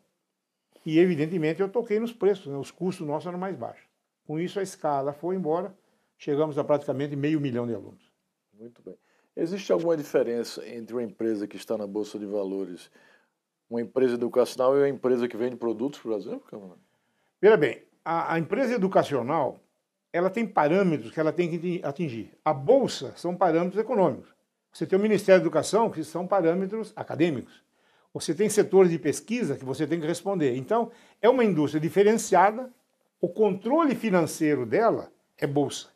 E, 0.84 0.98
evidentemente, 0.98 1.60
eu 1.60 1.68
toquei 1.68 1.98
nos 1.98 2.12
preços, 2.12 2.46
né? 2.46 2.56
os 2.56 2.70
custos 2.70 3.06
nossos 3.06 3.26
eram 3.26 3.38
mais 3.38 3.56
baixos. 3.56 3.84
Com 4.26 4.38
isso, 4.38 4.58
a 4.58 4.62
escala 4.62 5.12
foi 5.12 5.36
embora, 5.36 5.74
chegamos 6.18 6.58
a 6.58 6.64
praticamente 6.64 7.16
meio 7.16 7.40
milhão 7.40 7.66
de 7.66 7.74
alunos. 7.74 8.12
Muito 8.52 8.82
bem. 8.82 8.96
Existe 9.36 9.72
alguma 9.72 9.96
diferença 9.96 10.66
entre 10.66 10.94
uma 10.94 11.02
empresa 11.02 11.46
que 11.46 11.56
está 11.56 11.76
na 11.76 11.86
Bolsa 11.86 12.18
de 12.18 12.26
Valores, 12.26 12.90
uma 13.68 13.80
empresa 13.80 14.14
educacional 14.14 14.76
e 14.76 14.80
uma 14.80 14.88
empresa 14.88 15.26
que 15.26 15.36
vende 15.36 15.56
produtos, 15.56 15.98
por 15.98 16.12
exemplo, 16.12 16.40
Câmara? 16.48 16.78
Veja 17.40 17.56
bem, 17.56 17.82
a, 18.04 18.34
a 18.34 18.38
empresa 18.38 18.74
educacional 18.74 19.58
ela 20.12 20.30
tem 20.30 20.46
parâmetros 20.46 21.10
que 21.10 21.18
ela 21.18 21.32
tem 21.32 21.50
que 21.50 21.80
atingir. 21.82 22.30
A 22.44 22.54
bolsa 22.54 23.12
são 23.16 23.34
parâmetros 23.34 23.80
econômicos. 23.80 24.32
Você 24.72 24.86
tem 24.86 24.96
o 24.96 25.02
Ministério 25.02 25.40
da 25.40 25.44
Educação, 25.44 25.90
que 25.90 26.04
são 26.04 26.24
parâmetros 26.24 26.92
acadêmicos. 26.94 27.64
Você 28.14 28.33
tem 28.33 28.49
setores 28.49 28.92
de 28.92 28.99
pesquisa 28.99 29.56
que 29.56 29.64
você 29.64 29.88
tem 29.88 30.00
que 30.00 30.06
responder. 30.06 30.56
Então, 30.56 30.92
é 31.21 31.28
uma 31.28 31.44
indústria 31.44 31.80
diferenciada, 31.80 32.73
o 33.21 33.28
controle 33.28 33.97
financeiro 33.97 34.64
dela 34.64 35.11
é 35.37 35.49
bolsa. 35.49 35.88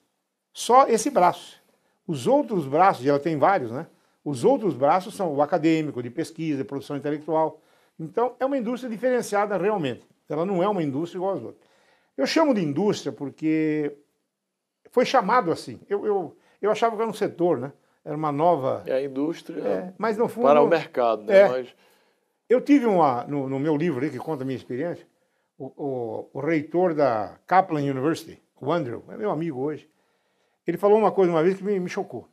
Só 0.53 0.89
esse 0.89 1.11
braço. 1.11 1.63
Os 2.07 2.27
outros 2.27 2.67
braços, 2.67 3.05
e 3.05 3.09
ela 3.09 3.21
tem 3.21 3.39
vários, 3.39 3.71
né? 3.71 3.87
Os 4.25 4.45
outros 4.45 4.75
braços 4.75 5.15
são 5.15 5.33
o 5.33 5.41
acadêmico, 5.41 6.03
de 6.03 6.11
pesquisa, 6.11 6.59
de 6.59 6.65
produção 6.65 6.97
intelectual. 6.97 7.61
Então, 7.99 8.35
é 8.41 8.45
uma 8.45 8.59
indústria 8.59 8.91
diferenciada 8.91 9.57
realmente. 9.57 10.05
Ela 10.29 10.45
não 10.45 10.61
é 10.61 10.69
uma 10.69 10.83
indústria 10.83 11.19
igual 11.19 11.37
às 11.37 11.43
outras. 11.43 11.69
Eu 12.17 12.27
chamo 12.27 12.53
de 12.53 12.61
indústria 12.61 13.13
porque 13.13 13.97
foi 14.91 15.07
chamado 15.07 15.53
assim. 15.53 15.79
Eu, 15.89 16.05
eu, 16.05 16.37
eu 16.61 16.71
achava 16.71 16.97
que 16.97 17.03
era 17.03 17.11
um 17.11 17.15
setor, 17.15 17.59
né? 17.59 17.73
Era 18.05 18.17
uma 18.17 18.33
nova. 18.33 18.83
É 18.87 18.95
a 18.95 19.03
indústria. 19.03 19.63
É, 19.63 19.93
mas 19.97 20.17
no 20.17 20.29
fundo. 20.29 20.47
Para 20.47 20.63
o 20.63 20.67
mercado, 20.67 21.23
né? 21.23 21.39
É, 21.39 21.49
mas... 21.49 21.75
Eu 22.49 22.61
tive 22.63 22.87
uma, 22.87 23.25
no, 23.25 23.49
no, 23.49 23.59
meu 23.59 23.77
livro 23.77 23.99
ali, 23.99 24.11
que 24.11 24.19
conta 24.19 24.43
a 24.43 24.47
minha 24.47 24.57
experiência, 24.57 25.07
o, 25.59 25.67
o, 25.77 26.31
o, 26.33 26.41
reitor 26.41 26.95
da 26.95 27.39
Kaplan 27.47 27.81
University, 27.81 28.41
o 28.61 28.73
Andrew, 28.73 29.05
é 29.09 29.17
meu 29.17 29.31
amigo 29.31 29.61
hoje, 29.61 29.89
ele 30.67 30.79
falou 30.79 30.99
uma 30.99 31.13
coisa 31.13 31.31
uma 31.31 31.43
vez 31.43 31.59
que 31.59 31.65
me, 31.65 31.79
me 31.79 31.89
chocou. 31.91 32.27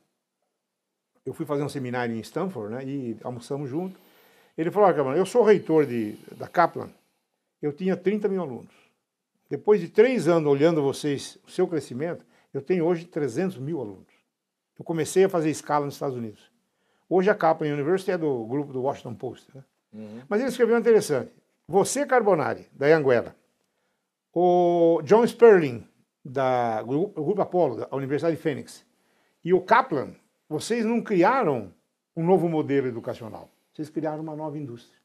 Eu 1.25 1.33
fui 1.33 1.45
fazer 1.45 1.63
um 1.63 1.69
seminário 1.69 2.15
em 2.15 2.19
Stanford, 2.19 2.73
né? 2.73 2.85
E 2.85 3.17
almoçamos 3.23 3.69
junto. 3.69 3.99
Ele 4.57 4.69
falou, 4.69 4.89
olha, 5.07 5.17
eu 5.17 5.25
sou 5.25 5.43
reitor 5.43 5.85
de, 5.85 6.13
da 6.37 6.47
Kaplan, 6.47 6.89
eu 7.61 7.73
tinha 7.73 7.97
30 7.97 8.27
mil 8.29 8.41
alunos. 8.41 8.73
Depois 9.49 9.81
de 9.81 9.89
três 9.89 10.27
anos 10.27 10.49
olhando 10.49 10.81
vocês, 10.81 11.37
o 11.45 11.51
seu 11.51 11.67
crescimento, 11.67 12.25
eu 12.53 12.61
tenho 12.61 12.85
hoje 12.85 13.05
300 13.05 13.57
mil 13.57 13.81
alunos. 13.81 14.13
Eu 14.77 14.85
comecei 14.85 15.25
a 15.25 15.29
fazer 15.29 15.49
escala 15.49 15.85
nos 15.85 15.95
Estados 15.95 16.15
Unidos. 16.15 16.51
Hoje 17.09 17.29
a 17.29 17.35
Kaplan 17.35 17.73
University 17.73 18.11
é 18.11 18.17
do 18.17 18.45
grupo 18.45 18.71
do 18.71 18.81
Washington 18.81 19.13
Post. 19.13 19.55
Né? 19.55 19.63
Uhum. 19.95 20.21
Mas 20.27 20.41
ele 20.41 20.49
escreveu 20.49 20.77
interessante. 20.77 21.31
Você, 21.67 22.05
Carbonari, 22.05 22.67
da 22.73 22.87
Anguera, 22.87 23.35
o 24.33 25.01
John 25.03 25.23
Sperling, 25.25 25.87
da 26.23 26.83
Grupo 26.83 27.41
Apollo, 27.41 27.77
da 27.77 27.95
Universidade 27.95 28.35
de 28.35 28.41
Phoenix, 28.41 28.85
e 29.43 29.53
o 29.53 29.61
Kaplan, 29.61 30.13
vocês 30.49 30.83
não 30.85 31.01
criaram 31.01 31.73
um 32.15 32.23
novo 32.23 32.49
modelo 32.49 32.87
educacional. 32.87 33.49
Vocês 33.73 33.89
criaram 33.89 34.21
uma 34.21 34.35
nova 34.35 34.57
indústria. 34.57 34.99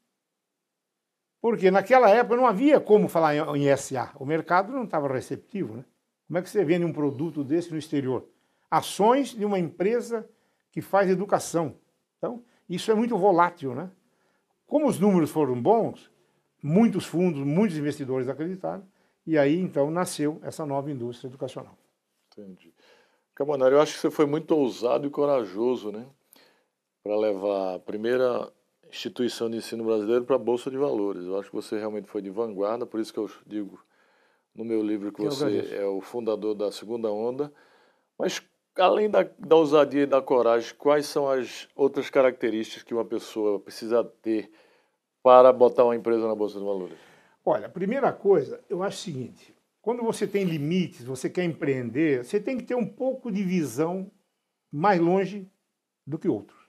Porque 1.41 1.71
naquela 1.71 2.09
época 2.09 2.35
não 2.35 2.45
havia 2.45 2.79
como 2.79 3.07
falar 3.07 3.35
em 3.57 3.75
SA. 3.75 4.11
O 4.19 4.25
mercado 4.25 4.71
não 4.71 4.83
estava 4.83 5.11
receptivo. 5.11 5.77
Né? 5.77 5.85
Como 6.27 6.37
é 6.37 6.41
que 6.41 6.49
você 6.49 6.63
vende 6.63 6.85
um 6.85 6.93
produto 6.93 7.43
desse 7.43 7.71
no 7.71 7.77
exterior? 7.77 8.27
Ações 8.69 9.29
de 9.29 9.43
uma 9.43 9.57
empresa 9.57 10.29
que 10.71 10.81
faz 10.81 11.09
educação. 11.09 11.75
Então, 12.17 12.43
isso 12.69 12.91
é 12.91 12.93
muito 12.93 13.17
volátil. 13.17 13.73
Né? 13.73 13.89
Como 14.71 14.87
os 14.87 14.97
números 14.97 15.29
foram 15.29 15.61
bons, 15.61 16.09
muitos 16.63 17.05
fundos, 17.05 17.41
muitos 17.41 17.77
investidores 17.77 18.29
acreditaram, 18.29 18.87
e 19.27 19.37
aí 19.37 19.59
então 19.59 19.91
nasceu 19.91 20.39
essa 20.43 20.65
nova 20.65 20.89
indústria 20.89 21.27
educacional. 21.27 21.77
Entendi. 22.31 22.73
Camonari, 23.35 23.75
eu 23.75 23.81
acho 23.81 23.95
que 23.95 23.99
você 23.99 24.09
foi 24.09 24.25
muito 24.25 24.51
ousado 24.51 25.05
e 25.05 25.09
corajoso, 25.09 25.91
né? 25.91 26.07
Para 27.03 27.17
levar 27.17 27.75
a 27.75 27.79
primeira 27.79 28.49
instituição 28.89 29.49
de 29.49 29.57
ensino 29.57 29.83
brasileiro 29.83 30.23
para 30.23 30.37
a 30.37 30.39
Bolsa 30.39 30.71
de 30.71 30.77
Valores. 30.77 31.25
Eu 31.25 31.37
acho 31.37 31.49
que 31.49 31.55
você 31.57 31.77
realmente 31.77 32.07
foi 32.07 32.21
de 32.21 32.29
vanguarda, 32.29 32.85
por 32.85 33.01
isso 33.01 33.11
que 33.11 33.19
eu 33.19 33.29
digo 33.45 33.77
no 34.55 34.63
meu 34.63 34.81
livro 34.81 35.11
que 35.11 35.21
você 35.21 35.75
é 35.75 35.85
o 35.85 35.99
fundador 35.99 36.55
da 36.55 36.71
segunda 36.71 37.11
onda. 37.11 37.51
Mas, 38.17 38.41
além 38.77 39.09
da, 39.09 39.23
da 39.37 39.55
ousadia 39.57 40.03
e 40.03 40.07
da 40.07 40.21
coragem, 40.21 40.73
quais 40.75 41.07
são 41.07 41.29
as 41.29 41.67
outras 41.75 42.09
características 42.09 42.83
que 42.83 42.93
uma 42.93 43.03
pessoa 43.03 43.59
precisa 43.59 44.01
ter 44.01 44.49
para 45.23 45.51
botar 45.53 45.85
uma 45.85 45.95
empresa 45.95 46.27
na 46.27 46.35
Bolsa 46.35 46.59
de 46.59 46.65
Valores? 46.65 46.97
Olha, 47.45 47.67
a 47.67 47.69
primeira 47.69 48.11
coisa, 48.11 48.59
eu 48.69 48.83
acho 48.83 48.97
o 48.97 49.01
seguinte: 49.01 49.55
quando 49.81 50.03
você 50.03 50.27
tem 50.27 50.43
limites, 50.43 51.03
você 51.03 51.29
quer 51.29 51.43
empreender, 51.43 52.23
você 52.23 52.39
tem 52.39 52.57
que 52.57 52.63
ter 52.63 52.75
um 52.75 52.85
pouco 52.85 53.31
de 53.31 53.43
visão 53.43 54.11
mais 54.71 54.99
longe 54.99 55.47
do 56.05 56.17
que 56.17 56.27
outros. 56.27 56.59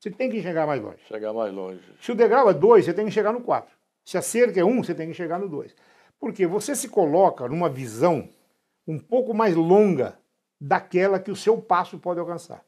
Você 0.00 0.10
tem 0.10 0.30
que 0.30 0.42
chegar 0.42 0.66
mais 0.66 0.82
longe. 0.82 0.98
Chegar 1.06 1.32
mais 1.32 1.52
longe. 1.52 1.80
Se 2.00 2.12
o 2.12 2.14
degrau 2.14 2.50
é 2.50 2.54
2, 2.54 2.84
você 2.84 2.92
tem 2.92 3.06
que 3.06 3.10
chegar 3.10 3.32
no 3.32 3.40
4. 3.40 3.74
Se 4.04 4.18
a 4.18 4.22
cerca 4.22 4.60
é 4.60 4.64
1, 4.64 4.68
um, 4.68 4.82
você 4.82 4.94
tem 4.94 5.08
que 5.08 5.14
chegar 5.14 5.38
no 5.38 5.48
2. 5.48 5.74
Porque 6.20 6.46
você 6.46 6.74
se 6.76 6.88
coloca 6.88 7.48
numa 7.48 7.70
visão 7.70 8.28
um 8.86 8.98
pouco 8.98 9.32
mais 9.32 9.54
longa 9.54 10.18
daquela 10.60 11.18
que 11.18 11.30
o 11.30 11.36
seu 11.36 11.60
passo 11.60 11.98
pode 11.98 12.20
alcançar. 12.20 12.62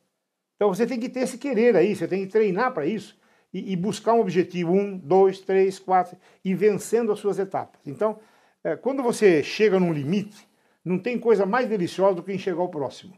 Então 0.55 0.73
você 0.73 0.87
tem 0.87 0.99
que 0.99 1.11
ter 1.11 1.21
esse 1.21 1.37
querer 1.37 1.77
aí, 1.77 1.95
você 1.95 2.09
tem 2.09 2.25
que 2.25 2.33
treinar 2.33 2.73
para 2.73 2.87
isso 2.87 3.19
e, 3.57 3.73
e, 3.73 3.77
buscar 3.77 4.13
um 4.13 4.21
objetivo, 4.21 4.71
um, 4.73 4.99
dois, 4.99 5.41
três, 5.41 5.79
quatro, 5.79 6.19
e 6.45 6.55
vencendo 6.55 7.11
as 7.11 7.19
suas 7.19 7.39
etapas. 7.39 7.81
Então, 7.87 8.19
é, 8.63 8.77
quando 8.77 9.03
você 9.03 9.43
chega 9.43 9.81
num 9.81 9.95
limite, 9.95 10.47
não 10.85 10.99
tem 10.99 11.19
coisa 11.19 11.47
mais 11.47 11.67
deliciosa 11.67 12.17
do 12.17 12.23
que 12.23 12.35
enxergar 12.35 12.63
o 12.63 12.69
próximo. 12.69 13.17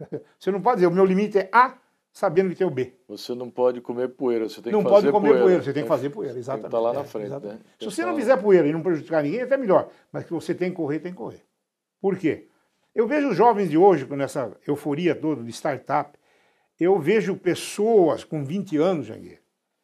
Você 0.38 0.50
não 0.50 0.60
pode 0.60 0.76
dizer, 0.76 0.88
o 0.88 0.90
meu 0.90 1.04
limite 1.04 1.38
é 1.38 1.48
A, 1.52 1.78
sabendo 2.12 2.50
que 2.50 2.56
tem 2.56 2.66
o 2.66 2.70
B. 2.70 2.94
Você 3.08 3.34
não 3.34 3.50
pode 3.50 3.80
comer 3.80 4.08
poeira, 4.08 4.48
você 4.48 4.60
tem 4.60 4.72
não 4.72 4.82
que 4.82 4.90
fazer 4.90 5.10
poder 5.10 5.12
comer 5.12 5.28
poeira. 5.28 5.44
poeira. 5.44 5.62
você 5.62 5.72
tem 5.72 5.82
que 5.82 5.88
fazer 5.88 6.10
poeira, 6.10 6.38
exatamente. 6.38 6.66
Estar 6.66 6.80
lá 6.80 6.92
na 6.92 7.00
é, 7.00 7.04
frente, 7.04 7.30
né? 7.30 7.58
Se 7.78 7.84
você 7.84 8.04
não 8.04 8.16
fizer 8.16 8.36
poeira 8.36 8.66
e 8.66 8.72
não 8.72 8.82
prejudicar 8.82 9.22
ninguém, 9.22 9.40
é 9.40 9.42
até 9.44 9.56
melhor. 9.56 9.88
Mas 10.12 10.24
que 10.24 10.32
você 10.32 10.54
tem 10.54 10.70
que 10.70 10.76
correr, 10.76 10.98
tem 10.98 11.12
que 11.12 11.18
correr. 11.18 11.44
Por 12.00 12.18
quê? 12.18 12.48
Eu 12.94 13.06
vejo 13.06 13.28
os 13.28 13.36
jovens 13.36 13.70
de 13.70 13.78
hoje, 13.78 14.04
com 14.04 14.20
essa 14.20 14.56
euforia 14.66 15.14
toda 15.14 15.42
de 15.42 15.52
startup, 15.52 16.18
eu 16.78 16.98
vejo 16.98 17.36
pessoas 17.36 18.24
com 18.24 18.44
20 18.44 18.76
anos, 18.76 19.06
Jangueiro, 19.06 19.40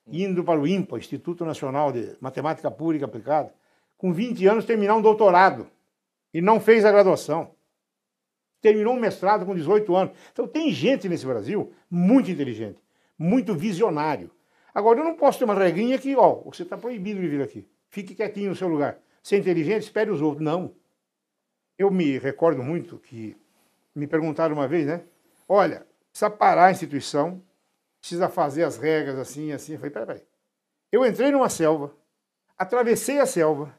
indo 0.07 0.43
para 0.43 0.61
o 0.61 0.67
INPA, 0.67 0.99
Instituto 0.99 1.45
Nacional 1.45 1.93
de 1.93 2.17
Matemática 2.21 2.71
Pública 2.71 3.05
Aplicada, 3.05 3.53
com 3.97 4.13
20 4.13 4.47
anos 4.47 4.65
terminar 4.65 4.97
um 4.97 5.03
doutorado 5.03 5.69
e 6.35 6.41
não 6.41 6.61
fez 6.61 6.85
a 6.85 6.91
graduação 6.91 7.55
terminou 8.63 8.95
um 8.95 9.01
mestrado 9.01 9.45
com 9.45 9.55
18 9.55 9.95
anos. 9.95 10.17
Então 10.33 10.47
tem 10.47 10.71
gente 10.71 11.09
nesse 11.09 11.27
Brasil 11.27 11.73
muito 11.91 12.31
inteligente, 12.31 12.81
muito 13.19 13.55
visionário. 13.55 14.31
Agora, 14.73 15.01
eu 15.01 15.05
não 15.05 15.17
posso 15.17 15.39
ter 15.39 15.45
uma 15.45 15.55
regrinha 15.55 15.99
que, 15.99 16.17
ó, 16.17 16.37
você 16.45 16.63
está 16.63 16.79
proibido 16.79 17.21
de 17.21 17.29
vir 17.29 17.43
aqui. 17.43 17.69
Fique 17.91 18.15
quietinho 18.15 18.51
no 18.51 18.57
seu 18.57 18.69
lugar. 18.69 18.99
Ser 19.23 19.37
inteligente, 19.37 19.83
espere 19.83 20.11
os 20.11 20.23
outros. 20.23 20.43
Não. 20.43 20.75
Eu 21.77 21.91
me 21.91 22.17
recordo 22.17 22.63
muito 22.63 22.97
que 22.99 23.37
me 23.95 24.07
perguntaram 24.07 24.55
uma 24.55 24.67
vez, 24.67 24.87
né? 24.87 25.03
Olha, 25.47 25.85
precisa 26.11 26.31
parar 26.31 26.67
a 26.67 26.71
instituição, 26.71 27.43
precisa 28.03 28.29
fazer 28.29 28.65
as 28.65 28.77
regras 28.77 29.19
assim, 29.19 29.53
assim. 29.53 29.73
Eu 29.73 29.79
falei, 29.79 29.91
peraí. 29.93 30.23
Eu 30.91 31.07
entrei 31.07 31.31
numa 31.31 31.49
selva, 31.49 31.91
atravessei 32.59 33.19
a 33.19 33.25
selva, 33.25 33.75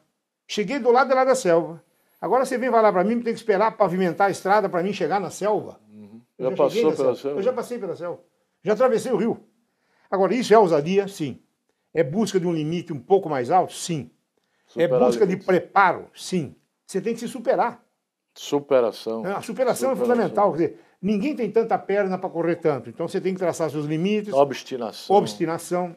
cheguei 0.48 0.80
do 0.80 0.90
lado 0.90 1.14
da 1.14 1.34
selva, 1.36 1.80
Agora 2.24 2.46
você 2.46 2.56
vem 2.56 2.70
falar 2.70 2.90
para 2.90 3.04
mim 3.04 3.18
que 3.18 3.24
tem 3.24 3.34
que 3.34 3.38
esperar 3.38 3.76
pavimentar 3.76 4.28
a 4.28 4.30
estrada 4.30 4.66
para 4.66 4.82
mim 4.82 4.94
chegar 4.94 5.20
na 5.20 5.28
selva. 5.28 5.78
Uhum. 5.92 6.22
Já, 6.38 6.48
já 6.48 6.56
passou 6.56 6.80
pela 6.80 6.96
selva. 6.96 7.16
selva? 7.16 7.38
Eu 7.38 7.42
já 7.42 7.52
passei 7.52 7.78
pela 7.78 7.96
selva. 7.96 8.20
Já 8.62 8.72
atravessei 8.72 9.12
o 9.12 9.16
rio. 9.16 9.44
Agora, 10.10 10.34
isso 10.34 10.54
é 10.54 10.58
ousadia? 10.58 11.06
Sim. 11.06 11.42
É 11.92 12.02
busca 12.02 12.40
de 12.40 12.46
um 12.46 12.52
limite 12.54 12.94
um 12.94 12.98
pouco 12.98 13.28
mais 13.28 13.50
alto? 13.50 13.74
Sim. 13.74 14.10
É 14.68 14.70
Superar 14.70 15.02
é 15.02 15.04
busca 15.04 15.26
de 15.26 15.36
preparo? 15.36 16.06
Sim. 16.14 16.56
Você 16.86 16.98
tem 16.98 17.12
que 17.12 17.20
se 17.20 17.28
superar. 17.28 17.84
Superação. 18.34 19.18
A 19.18 19.42
superação, 19.42 19.42
é 19.42 19.42
superação. 19.42 19.92
é 19.92 19.96
fundamental. 19.96 20.52
Quer 20.52 20.56
dizer, 20.56 20.80
ninguém 21.04 21.36
tem 21.36 21.50
tanta 21.50 21.78
perna 21.78 22.16
para 22.16 22.30
correr 22.30 22.56
tanto. 22.56 22.88
Então 22.88 23.06
você 23.06 23.20
tem 23.20 23.34
que 23.34 23.38
traçar 23.38 23.70
seus 23.70 23.84
limites. 23.84 24.32
Obstinação. 24.32 25.14
Obstinação. 25.14 25.96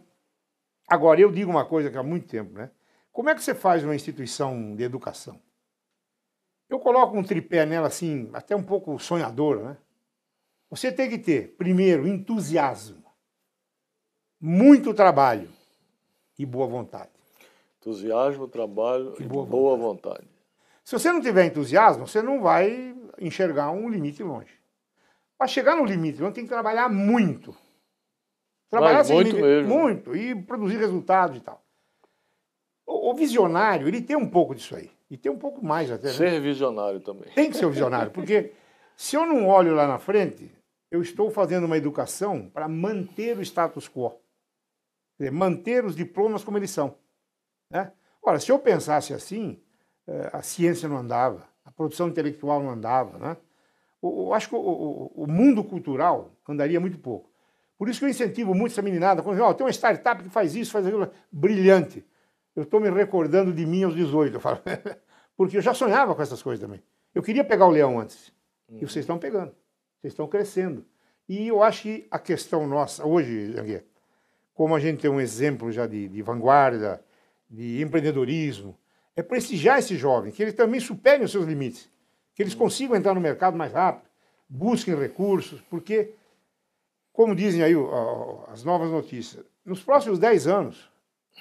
Agora, 0.86 1.22
eu 1.22 1.32
digo 1.32 1.50
uma 1.50 1.66
coisa 1.66 1.90
que 1.90 1.98
há 1.98 2.04
muito 2.04 2.28
tempo, 2.28 2.54
né? 2.54 2.70
Como 3.12 3.30
é 3.30 3.36
que 3.36 3.42
você 3.42 3.56
faz 3.56 3.84
uma 3.84 3.96
instituição 3.96 4.76
de 4.76 4.84
educação? 4.84 5.40
Eu 6.70 6.80
coloco 6.80 7.18
um 7.18 7.24
tripé 7.24 7.66
nela 7.66 7.88
assim, 7.88 8.30
até 8.34 8.54
um 8.54 8.62
pouco 8.62 9.00
sonhador, 9.00 9.64
né? 9.64 9.78
Você 10.70 10.92
tem 10.92 11.10
que 11.10 11.18
ter, 11.18 11.56
primeiro, 11.56 12.06
entusiasmo, 12.06 13.06
muito 14.40 14.94
trabalho 14.94 15.50
e 16.38 16.46
boa 16.46 16.68
vontade. 16.68 17.10
Entusiasmo, 17.80 18.50
trabalho 18.50 19.16
e, 19.18 19.24
boa, 19.24 19.46
boa 19.46 19.78
vontade. 19.78 20.26
vontade. 20.26 20.28
Se 20.84 20.92
você 20.92 21.12
não 21.12 21.22
tiver 21.22 21.46
entusiasmo, 21.46 22.06
você 22.06 22.22
não 22.22 22.42
vai 22.42 22.94
enxergar 23.18 23.72
um 23.72 23.90
limite 23.90 24.22
longe. 24.22 24.57
Para 25.38 25.48
chegar 25.48 25.76
no 25.76 25.86
limite 25.86 26.22
longe, 26.22 26.34
tem 26.34 26.44
que 26.44 26.50
trabalhar 26.50 26.90
muito. 26.90 27.56
Trabalhar 28.70 29.00
Mas, 29.00 29.12
muito 29.12 29.28
limite, 29.28 29.46
mesmo. 29.46 29.70
muito 29.70 30.16
e 30.16 30.36
produzir 30.44 30.78
resultados 30.78 31.38
e 31.38 31.42
tal. 31.42 31.64
O, 32.86 33.12
o 33.12 33.14
visionário, 33.14 33.88
ele 33.88 34.02
tem 34.02 34.16
um 34.16 34.30
pouco 34.30 34.56
disso 34.56 34.76
aí. 34.76 34.92
E 35.10 35.18
tem 35.18 35.32
um 35.32 35.38
pouco 35.38 35.64
mais 35.64 35.90
até. 35.92 36.08
Né? 36.08 36.14
Ser 36.14 36.42
visionário 36.42 37.00
também. 37.00 37.32
Tem 37.34 37.50
que 37.50 37.58
ser 37.58 37.70
visionário, 37.70 38.12
porque 38.12 38.54
se 38.96 39.16
eu 39.16 39.26
não 39.26 39.48
olho 39.48 39.74
lá 39.74 39.88
na 39.88 40.00
frente, 40.00 40.52
eu 40.92 41.02
estou 41.02 41.30
fazendo 41.30 41.66
uma 41.66 41.78
educação 41.78 42.50
para 42.50 42.68
manter 42.68 43.38
o 43.38 43.42
status 43.42 43.88
quo. 43.88 44.20
Dizer, 45.18 45.32
manter 45.32 45.86
os 45.86 45.96
diplomas 45.96 46.44
como 46.44 46.58
eles 46.58 46.72
são. 46.72 46.96
Né? 47.72 47.92
Ora, 48.22 48.40
se 48.40 48.52
eu 48.52 48.60
pensasse 48.60 49.14
assim, 49.14 49.62
eh, 50.08 50.30
a 50.34 50.42
ciência 50.42 50.88
não 50.90 50.98
andava, 50.98 51.48
a 51.64 51.72
produção 51.72 52.08
intelectual 52.08 52.62
não 52.62 52.70
andava. 52.70 53.18
Né? 53.18 53.38
Eu 54.02 54.34
acho 54.34 54.50
que 54.50 54.56
o, 54.56 55.12
o 55.16 55.28
mundo 55.28 55.64
cultural 55.64 56.32
andaria 56.48 56.80
muito 56.80 56.98
pouco. 57.00 57.30
Por 57.78 57.90
isso 57.90 58.00
que 58.00 58.06
eu 58.06 58.10
incentivo 58.10 58.54
muito 58.54 58.72
essa 58.72 58.82
meninada. 58.82 59.22
Quando 59.22 59.42
oh, 59.44 59.54
tem 59.54 59.66
uma 59.66 59.72
startup 59.72 60.24
que 60.24 60.30
faz 60.30 60.56
isso, 60.56 60.72
faz 60.72 60.86
aquilo, 60.86 61.10
brilhante. 61.32 62.06
Eu 62.56 62.64
estou 62.64 62.80
me 62.80 62.90
recordando 62.90 63.54
de 63.54 63.66
mim 63.66 63.84
aos 63.84 63.96
18, 63.96 64.36
eu 64.36 64.40
falo. 64.40 64.60
porque 65.38 65.58
eu 65.58 65.62
já 65.62 65.74
sonhava 65.74 66.16
com 66.16 66.22
essas 66.22 66.42
coisas 66.42 66.64
também. 66.64 66.82
Eu 67.14 67.22
queria 67.22 67.44
pegar 67.44 67.68
o 67.68 67.72
leão 67.72 68.00
antes. 68.00 68.34
E 68.70 68.80
vocês 68.80 68.98
estão 68.98 69.18
pegando. 69.18 69.52
Vocês 70.02 70.14
estão 70.14 70.28
crescendo. 70.28 70.86
E 71.30 71.48
eu 71.48 71.62
acho 71.62 71.84
que 71.84 72.08
a 72.10 72.20
questão 72.20 72.66
nossa, 72.66 73.06
hoje, 73.06 73.54
Janguê, 73.54 73.84
como 74.54 74.76
a 74.76 74.80
gente 74.80 75.02
tem 75.02 75.12
um 75.12 75.22
exemplo 75.22 75.72
já 75.72 75.86
de, 75.86 76.08
de 76.08 76.22
vanguarda, 76.22 77.04
de 77.50 77.82
empreendedorismo, 77.82 78.78
é 79.16 79.22
prestigiar 79.22 79.80
esse 79.80 79.96
jovem, 79.96 80.32
que 80.32 80.42
ele 80.42 80.54
também 80.54 80.80
supere 80.80 81.24
os 81.24 81.32
seus 81.32 81.46
limites, 81.46 81.90
que 82.38 82.44
eles 82.44 82.54
consigam 82.54 82.96
entrar 82.96 83.16
no 83.16 83.20
mercado 83.20 83.58
mais 83.58 83.74
rápido, 83.74 84.08
busquem 84.48 84.96
recursos, 84.96 85.60
porque, 85.72 86.14
como 87.12 87.36
dizem 87.36 87.64
aí 87.64 87.74
as 88.50 88.64
novas 88.64 88.92
notícias, 88.92 89.44
nos 89.66 89.82
próximos 89.82 90.20
10 90.20 90.46
anos, 90.46 90.88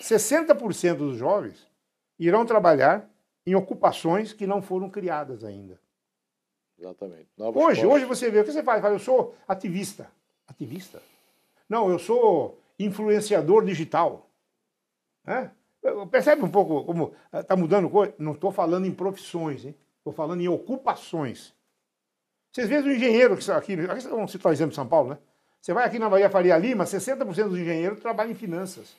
60% 0.00 0.96
dos 0.96 1.18
jovens 1.18 1.70
irão 2.18 2.46
trabalhar 2.46 3.10
em 3.44 3.54
ocupações 3.54 4.32
que 4.32 4.46
não 4.46 4.62
foram 4.62 4.88
criadas 4.88 5.44
ainda. 5.44 5.78
Exatamente. 6.78 7.28
Novos 7.36 7.62
hoje, 7.62 7.84
hoje 7.84 8.06
você 8.06 8.30
vê, 8.30 8.40
o 8.40 8.44
que 8.44 8.52
você 8.52 8.62
faz? 8.62 8.82
Eu 8.82 8.98
sou 8.98 9.34
ativista. 9.46 10.10
Ativista? 10.48 11.02
Não, 11.68 11.90
eu 11.90 11.98
sou 11.98 12.58
influenciador 12.78 13.66
digital. 13.66 14.30
É? 15.26 15.50
Percebe 16.10 16.42
um 16.42 16.50
pouco 16.50 16.86
como 16.86 17.12
está 17.34 17.52
eh, 17.52 17.56
mudando 17.56 17.90
coisa? 17.90 18.14
Não 18.18 18.32
estou 18.32 18.50
falando 18.50 18.86
em 18.86 18.94
profissões, 18.94 19.66
estou 20.06 20.12
falando 20.12 20.40
em 20.40 20.48
ocupações. 20.48 21.52
Vocês 22.52 22.68
veem 22.68 22.82
o 22.82 22.92
engenheiro 22.92 23.34
que 23.34 23.40
está 23.40 23.56
aqui, 23.56 23.74
vamos 23.76 24.30
citar 24.30 24.50
o 24.50 24.52
exemplo 24.52 24.70
de 24.70 24.76
São 24.76 24.86
Paulo, 24.86 25.10
né? 25.10 25.18
Você 25.60 25.74
vai 25.74 25.84
aqui 25.84 25.98
na 25.98 26.08
Bahia 26.08 26.30
Faria 26.30 26.56
Lima, 26.56 26.84
60% 26.84 27.24
dos 27.48 27.58
engenheiros 27.58 27.98
trabalham 27.98 28.30
em 28.30 28.36
finanças. 28.36 28.96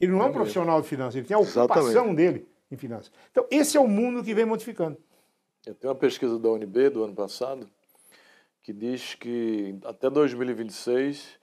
Ele 0.00 0.12
não 0.12 0.22
é 0.22 0.26
um 0.26 0.32
profissional 0.32 0.80
de 0.80 0.88
finanças, 0.88 1.16
ele 1.16 1.26
tem 1.26 1.36
a 1.36 1.40
ocupação 1.40 1.90
Exatamente. 1.90 2.16
dele 2.16 2.48
em 2.70 2.76
finanças. 2.76 3.12
Então, 3.30 3.46
esse 3.50 3.76
é 3.76 3.80
o 3.80 3.86
mundo 3.86 4.24
que 4.24 4.34
vem 4.34 4.46
modificando. 4.46 4.96
Eu 5.66 5.74
tenho 5.74 5.92
uma 5.92 5.98
pesquisa 5.98 6.38
da 6.38 6.48
UNB 6.48 6.90
do 6.90 7.04
ano 7.04 7.14
passado 7.14 7.68
que 8.62 8.72
diz 8.72 9.14
que 9.14 9.78
até 9.84 10.08
2026 10.08 11.38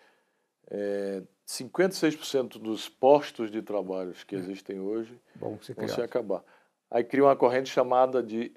é, 0.71 1.21
56% 1.47 2.57
dos 2.57 2.89
postos 2.89 3.51
de 3.51 3.61
trabalho 3.61 4.13
que 4.25 4.35
existem 4.35 4.79
hoje 4.79 5.19
vão 5.35 5.59
se 5.61 6.01
acabar. 6.01 6.43
Aí 6.89 7.03
cria 7.03 7.23
uma 7.23 7.35
corrente 7.35 7.69
chamada 7.69 8.23
de 8.23 8.51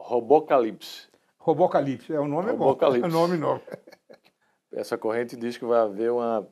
Robocalipse. 0.00 1.08
Robocalipse, 1.38 2.12
é 2.12 2.20
o 2.20 2.28
nome 2.28 2.52
Robocalipse. 2.52 3.06
é 3.06 3.10
bom. 3.10 3.16
É 3.18 3.20
nome 3.20 3.36
novo. 3.36 3.62
Essa 4.72 4.96
corrente 4.98 5.36
diz 5.36 5.56
que 5.56 5.64
vai 5.64 5.80
haver 5.80 6.12
uma 6.12 6.46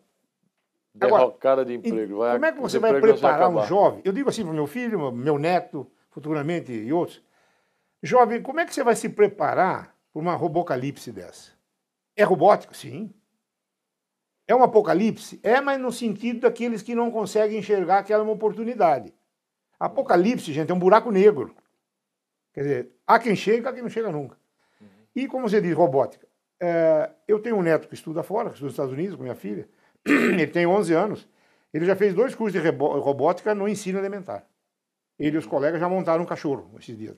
derrocada 0.95 1.65
de 1.65 1.75
emprego. 1.75 2.19
Vai, 2.19 2.35
como 2.35 2.47
é 2.47 2.53
que 2.53 2.61
você 2.61 2.79
vai 2.79 3.01
preparar 3.01 3.51
um 3.51 3.65
jovem? 3.67 4.01
Eu 4.05 4.13
digo 4.13 4.29
assim 4.29 4.43
para 4.45 4.53
meu 4.53 4.67
filho, 4.67 5.13
meu 5.13 5.39
neto, 5.39 5.87
futuramente 6.11 6.73
e 6.73 6.93
outros. 6.93 7.23
Jovem, 8.03 8.43
como 8.43 8.61
é 8.61 8.65
que 8.65 8.75
você 8.75 8.83
vai 8.83 8.97
se 8.97 9.09
preparar 9.09 9.95
para 10.13 10.21
uma 10.21 10.35
robocalipse 10.35 11.13
dessa? 11.13 11.53
É 12.17 12.25
robótico? 12.25 12.75
Sim. 12.75 13.13
É 14.49 14.55
um 14.55 14.63
apocalipse? 14.63 15.41
É, 15.43 15.61
mas 15.61 15.79
no 15.79 15.93
sentido 15.93 16.41
daqueles 16.41 16.83
que 16.83 16.95
não 16.95 17.11
conseguem 17.11 17.59
enxergar 17.59 18.03
que 18.05 18.13
ela 18.13 18.23
é 18.23 18.25
uma 18.25 18.33
oportunidade. 18.33 19.13
Apocalipse, 19.79 20.53
gente, 20.53 20.71
é 20.71 20.75
um 20.75 20.79
buraco 20.79 21.11
negro. 21.11 21.55
Quer 22.57 22.63
dizer, 22.63 22.93
há 23.07 23.19
quem 23.19 23.37
chega, 23.37 23.69
há 23.69 23.73
quem 23.75 23.83
não 23.83 23.91
chega 23.91 24.11
nunca. 24.11 24.39
E 25.15 25.29
como 25.29 25.47
você 25.47 25.61
diz, 25.61 25.75
robótica. 25.75 26.27
É, 26.59 27.11
eu 27.29 27.39
tenho 27.39 27.57
um 27.57 27.61
neto 27.61 27.87
que 27.87 27.93
estuda 27.93 28.23
fora, 28.23 28.49
que 28.49 28.55
estuda 28.55 28.65
nos 28.65 28.73
Estados 28.73 28.95
Unidos, 28.95 29.15
com 29.15 29.23
minha 29.23 29.35
filha. 29.35 29.69
Ele 30.09 30.47
tem 30.47 30.67
11 30.67 30.95
anos. 30.95 31.29
Ele 31.71 31.85
já 31.85 31.95
fez 31.95 32.15
dois 32.15 32.35
cursos 32.35 32.59
de 32.59 32.69
robótica 32.71 33.55
no 33.55 33.69
ensino 33.69 33.99
elementar. 33.99 34.49
Ele 35.19 35.37
e 35.37 35.39
os 35.39 35.45
colegas 35.45 35.79
já 35.79 35.87
montaram 35.87 36.23
um 36.23 36.27
cachorro 36.27 36.75
esses 36.79 36.97
dias. 36.97 37.15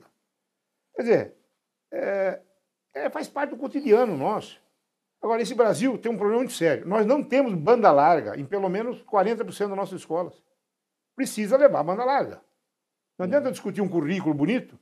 Quer 0.93 1.01
dizer, 1.03 1.35
é, 1.93 2.41
é, 2.93 3.09
faz 3.09 3.29
parte 3.29 3.51
do 3.51 3.57
cotidiano 3.57 4.17
nosso. 4.17 4.61
Agora, 5.21 5.41
esse 5.41 5.55
Brasil 5.55 5.97
tem 5.97 6.11
um 6.11 6.17
problema 6.17 6.39
muito 6.39 6.53
sério. 6.53 6.85
Nós 6.85 7.05
não 7.05 7.23
temos 7.23 7.53
banda 7.53 7.89
larga 7.93 8.37
em 8.37 8.43
pelo 8.45 8.67
menos 8.67 9.01
40% 9.03 9.45
das 9.45 9.77
nossas 9.77 10.01
escolas. 10.01 10.43
Precisa 11.15 11.55
levar 11.55 11.81
banda 11.81 12.03
larga. 12.03 12.41
Não 13.17 13.25
adianta 13.25 13.51
discutir 13.51 13.79
um 13.79 13.87
currículo 13.87 14.33
bonito, 14.33 14.77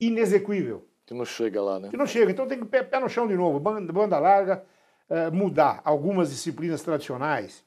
inexequível. 0.00 0.88
Que 1.06 1.14
não 1.14 1.24
chega 1.24 1.60
lá, 1.60 1.78
né? 1.78 1.90
Que 1.90 1.96
não 1.96 2.06
chega. 2.06 2.30
Então 2.30 2.46
tem 2.46 2.58
que 2.58 2.64
pé, 2.64 2.82
pé 2.82 2.98
no 2.98 3.08
chão 3.08 3.26
de 3.26 3.36
novo, 3.36 3.60
banda, 3.60 3.92
banda 3.92 4.18
larga, 4.18 4.64
é, 5.08 5.30
mudar 5.30 5.82
algumas 5.84 6.30
disciplinas 6.30 6.82
tradicionais. 6.82 7.64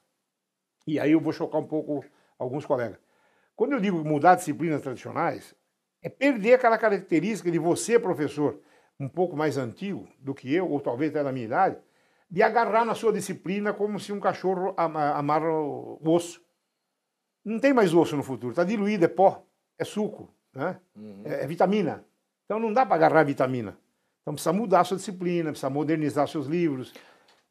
E 0.86 0.98
aí 0.98 1.12
eu 1.12 1.20
vou 1.20 1.32
chocar 1.32 1.60
um 1.60 1.66
pouco 1.66 2.04
alguns 2.38 2.66
colegas. 2.66 2.98
Quando 3.54 3.72
eu 3.72 3.80
digo 3.80 4.04
mudar 4.04 4.36
disciplinas 4.36 4.82
tradicionais, 4.82 5.54
é 6.02 6.08
perder 6.08 6.54
aquela 6.54 6.78
característica 6.78 7.50
de 7.50 7.58
você, 7.58 7.98
professor, 7.98 8.60
um 8.98 9.08
pouco 9.08 9.36
mais 9.36 9.56
antigo 9.56 10.08
do 10.18 10.34
que 10.34 10.52
eu, 10.52 10.68
ou 10.70 10.80
talvez 10.80 11.10
até 11.10 11.22
da 11.22 11.32
minha 11.32 11.46
idade, 11.46 11.76
de 12.30 12.42
agarrar 12.42 12.84
na 12.84 12.94
sua 12.94 13.12
disciplina 13.12 13.72
como 13.72 13.98
se 13.98 14.12
um 14.12 14.20
cachorro 14.20 14.74
amarra 14.76 15.50
o 15.50 16.00
osso. 16.04 16.42
Não 17.44 17.58
tem 17.58 17.72
mais 17.72 17.94
osso 17.94 18.16
no 18.16 18.22
futuro, 18.22 18.50
está 18.50 18.64
diluído, 18.64 19.04
é 19.04 19.08
pó, 19.08 19.46
é 19.78 19.84
suco, 19.84 20.34
né? 20.52 20.78
Uhum. 20.94 21.22
É, 21.24 21.44
é, 21.44 21.46
vitamina. 21.46 22.04
Então 22.48 22.58
não 22.58 22.72
dá 22.72 22.86
para 22.86 22.94
agarrar 22.94 23.24
vitamina. 23.24 23.76
Então 24.22 24.32
precisa 24.32 24.54
mudar 24.54 24.80
a 24.80 24.84
sua 24.84 24.96
disciplina, 24.96 25.50
precisa 25.50 25.68
modernizar 25.68 26.26
seus 26.26 26.46
livros. 26.46 26.94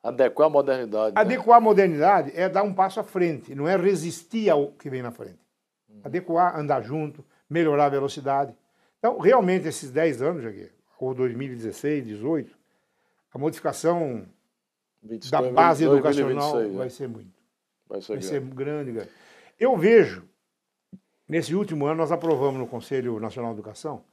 Adequar 0.02 0.48
a 0.48 0.50
modernidade. 0.50 1.14
Né? 1.14 1.22
Adequar 1.22 1.58
a 1.58 1.62
modernidade 1.62 2.32
é 2.34 2.50
dar 2.50 2.64
um 2.64 2.74
passo 2.74 3.00
à 3.00 3.04
frente, 3.04 3.54
não 3.54 3.68
é 3.68 3.78
resistir 3.78 4.50
ao 4.50 4.72
que 4.72 4.90
vem 4.90 5.04
na 5.04 5.12
frente. 5.12 5.40
Uhum. 5.88 6.02
Adequar, 6.04 6.60
andar 6.60 6.82
junto, 6.82 7.24
melhorar 7.48 7.86
a 7.86 7.90
velocidade. 7.90 8.56
Então, 8.98 9.20
realmente, 9.20 9.68
esses 9.68 9.92
10 9.92 10.24
anos, 10.24 10.42
Jagueiro, 10.42 10.74
ou 11.00 11.14
2016, 11.14 12.06
2018, 12.06 12.58
a 13.32 13.38
modificação 13.38 14.26
da 15.30 15.42
base 15.52 15.86
educacional 15.86 16.54
2026, 16.54 16.76
vai 16.76 16.90
ser 16.90 17.08
muito. 17.08 17.38
Vai 17.88 18.02
ser, 18.02 18.14
vai 18.14 18.22
ser 18.24 18.42
grande, 18.42 18.92
grande. 18.94 19.12
Eu 19.60 19.78
vejo, 19.78 20.28
nesse 21.30 21.54
último 21.54 21.86
ano, 21.86 21.98
nós 21.98 22.12
aprovamos 22.12 22.60
no 22.60 22.66
Conselho 22.66 23.20
Nacional 23.20 23.52
de 23.54 23.60
Educação 23.60 24.04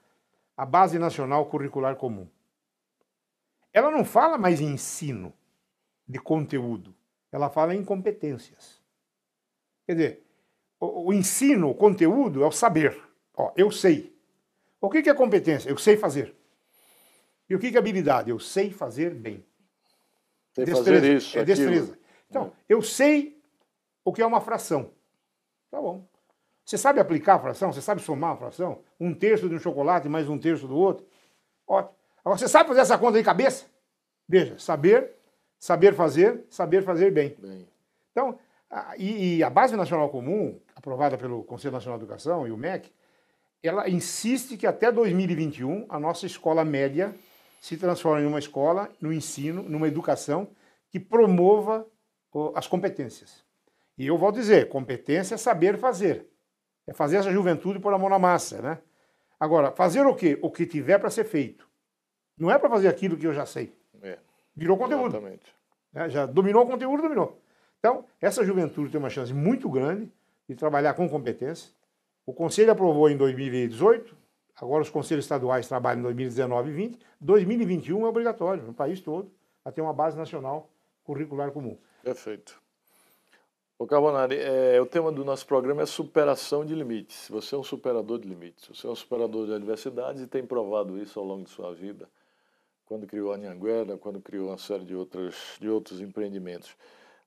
a 0.57 0.65
Base 0.65 0.99
Nacional 0.99 1.47
Curricular 1.47 1.97
Comum. 1.97 2.29
Ela 3.73 3.91
não 3.91 4.05
fala 4.05 4.39
mais 4.39 4.61
em 4.61 4.73
ensino 4.73 5.33
de 6.07 6.19
conteúdo, 6.19 6.95
ela 7.33 7.51
fala 7.51 7.75
em 7.75 7.85
competências. 7.85 8.81
Quer 9.87 9.95
dizer, 9.95 10.23
o, 10.79 11.09
o 11.09 11.13
ensino, 11.13 11.71
o 11.71 11.75
conteúdo 11.75 12.43
é 12.43 12.47
o 12.47 12.53
saber. 12.53 12.97
Ó, 13.37 13.53
eu 13.57 13.71
sei. 13.71 14.15
O 14.81 14.89
que 14.89 15.09
é 15.09 15.15
competência? 15.15 15.69
Eu 15.69 15.79
sei 15.79 15.97
fazer. 15.97 16.35
E 17.49 17.55
o 17.55 17.59
que 17.59 17.75
é 17.75 17.79
habilidade? 17.79 18.31
Eu 18.31 18.39
sei 18.39 18.71
fazer 18.71 19.15
bem. 19.15 19.45
Sei 20.53 20.65
destreza. 20.65 21.01
fazer 21.01 21.17
isso. 21.17 21.39
É 21.39 21.45
destreza. 21.45 21.99
Então, 22.31 22.47
é. 22.47 22.51
eu 22.69 22.83
sei 22.83 23.43
o 24.05 24.13
que 24.13 24.23
é 24.23 24.27
uma 24.27 24.41
fração. 24.41 24.91
Tá 25.71 25.81
bom. 25.81 26.07
Você 26.65 26.79
sabe 26.79 26.99
aplicar 26.99 27.35
a 27.35 27.39
fração? 27.39 27.73
Você 27.73 27.83
sabe 27.83 28.01
somar 28.01 28.33
a 28.33 28.37
fração? 28.37 28.81
Um 28.99 29.13
terço 29.13 29.49
de 29.49 29.55
um 29.55 29.59
chocolate 29.59 30.09
mais 30.09 30.29
um 30.29 30.39
terço 30.39 30.67
do 30.67 30.77
outro? 30.77 31.07
Ótimo. 31.67 31.95
Agora, 32.25 32.39
você 32.39 32.49
sabe 32.49 32.69
fazer 32.69 32.81
essa 32.81 32.97
conta 32.97 33.19
de 33.19 33.25
cabeça? 33.25 33.67
Veja, 34.27 34.59
saber, 34.59 35.13
saber 35.59 35.95
fazer, 35.95 36.45
saber 36.49 36.83
fazer 36.83 37.11
bem. 37.11 37.37
bem. 37.39 37.69
Então, 38.11 38.39
a, 38.71 38.97
e, 38.97 39.37
e, 39.37 39.45
a 39.45 39.51
Base 39.51 39.77
Nacional 39.77 40.09
Comum, 40.09 40.59
aprovada 40.75 41.19
pelo 41.19 41.45
Conselho 41.45 41.75
Nacional 41.75 41.99
de 41.99 42.05
Educação 42.05 42.47
e 42.49 42.51
o 42.51 42.57
MEC, 42.57 42.91
ela 43.63 43.89
insiste 43.89 44.57
que 44.57 44.67
até 44.67 44.91
2021 44.91 45.85
a 45.89 46.01
nossa 46.01 46.25
escola 46.25 46.65
média 46.65 47.15
se 47.61 47.77
transforme 47.77 48.23
em 48.23 48.27
uma 48.27 48.39
escola, 48.39 48.91
no 49.01 49.13
ensino, 49.13 49.63
numa 49.63 49.89
educação 49.89 50.49
que 50.91 50.99
promova 50.99 51.87
as 52.55 52.67
competências. 52.67 53.45
E 53.97 54.07
eu 54.07 54.19
vou 54.19 54.33
dizer, 54.33 54.69
competência 54.69 55.35
é 55.35 55.39
saber 55.39 55.79
fazer. 55.79 56.27
É 56.87 56.93
fazer 56.93 57.17
essa 57.17 57.33
juventude 57.33 57.79
pôr 57.79 57.93
a 57.95 57.99
mão 57.99 58.09
na 58.09 58.19
massa, 58.19 58.61
né? 58.61 58.79
Agora, 59.39 59.73
fazer 59.73 60.07
o 60.07 60.15
quê? 60.15 60.39
O 60.43 60.51
que 60.51 60.67
tiver 60.67 60.99
para 60.99 61.11
ser 61.11 61.25
feito. 61.25 61.69
Não 62.39 62.51
é 62.51 62.59
para 62.59 62.69
fazer 62.69 62.89
aquilo 62.89 63.17
que 63.17 63.27
eu 63.27 63.33
já 63.33 63.47
sei. 63.47 63.73
É. 64.03 64.19
Virou 64.55 64.77
conteúdo. 64.77 65.17
Exatamente. 65.17 65.55
É, 65.95 66.09
já 66.09 66.27
dominou 66.27 66.65
o 66.65 66.67
conteúdo, 66.67 67.03
dominou. 67.03 67.41
Então, 67.79 68.05
essa 68.21 68.45
juventude 68.45 68.91
tem 68.91 68.99
uma 68.99 69.11
chance 69.11 69.33
muito 69.33 69.69
grande 69.69 70.11
de 70.49 70.55
trabalhar 70.55 70.95
com 70.95 71.09
competência. 71.09 71.71
O 72.27 72.33
Conselho 72.33 72.73
aprovou 72.73 73.11
em 73.11 73.17
2018, 73.17 74.17
agora 74.57 74.83
os 74.83 74.91
conselhos 74.91 75.25
estaduais 75.25 75.69
trabalham 75.69 76.01
em 76.01 76.03
2019 76.05 76.71
e 76.71 76.73
2020. 76.73 77.07
2021 77.21 78.07
é 78.07 78.09
obrigatório 78.09 78.63
no 78.63 78.73
país 78.73 79.01
todo 79.01 79.31
a 79.65 79.71
ter 79.71 79.83
uma 79.83 79.93
base 79.93 80.17
nacional 80.17 80.71
curricular 81.05 81.51
comum. 81.51 81.77
Perfeito. 82.03 82.61
O 83.85 83.87
Carbonari, 83.87 84.39
é, 84.39 84.81
o 84.81 84.87
tema 84.87 85.13
do 85.13 85.23
nosso 85.27 85.47
programa 85.47 85.83
é 85.83 85.85
superação 85.85 86.65
de 86.65 86.75
limites. 86.75 87.29
Você 87.29 87.55
é 87.55 87.59
um 87.59 87.63
superador 87.63 88.19
de 88.19 88.27
limites, 88.27 88.67
você 88.67 88.87
é 88.87 88.91
um 88.91 88.95
superador 88.95 89.47
de 89.47 89.53
adversidades 89.53 90.23
e 90.23 90.27
tem 90.27 90.43
provado 90.43 90.99
isso 90.99 91.21
ao 91.21 91.27
longo 91.27 91.45
de 91.45 91.51
sua 91.51 91.75
vida, 91.75 92.09
quando 92.87 93.07
criou 93.07 93.31
a 93.31 93.37
Anhanguera, 93.37 93.99
quando 93.99 94.23
criou 94.23 94.49
uma 94.49 94.57
série 94.57 94.87
de, 94.87 94.95
outras, 94.95 95.59
de 95.61 95.69
outros 95.69 96.01
empreendimentos. 96.01 96.75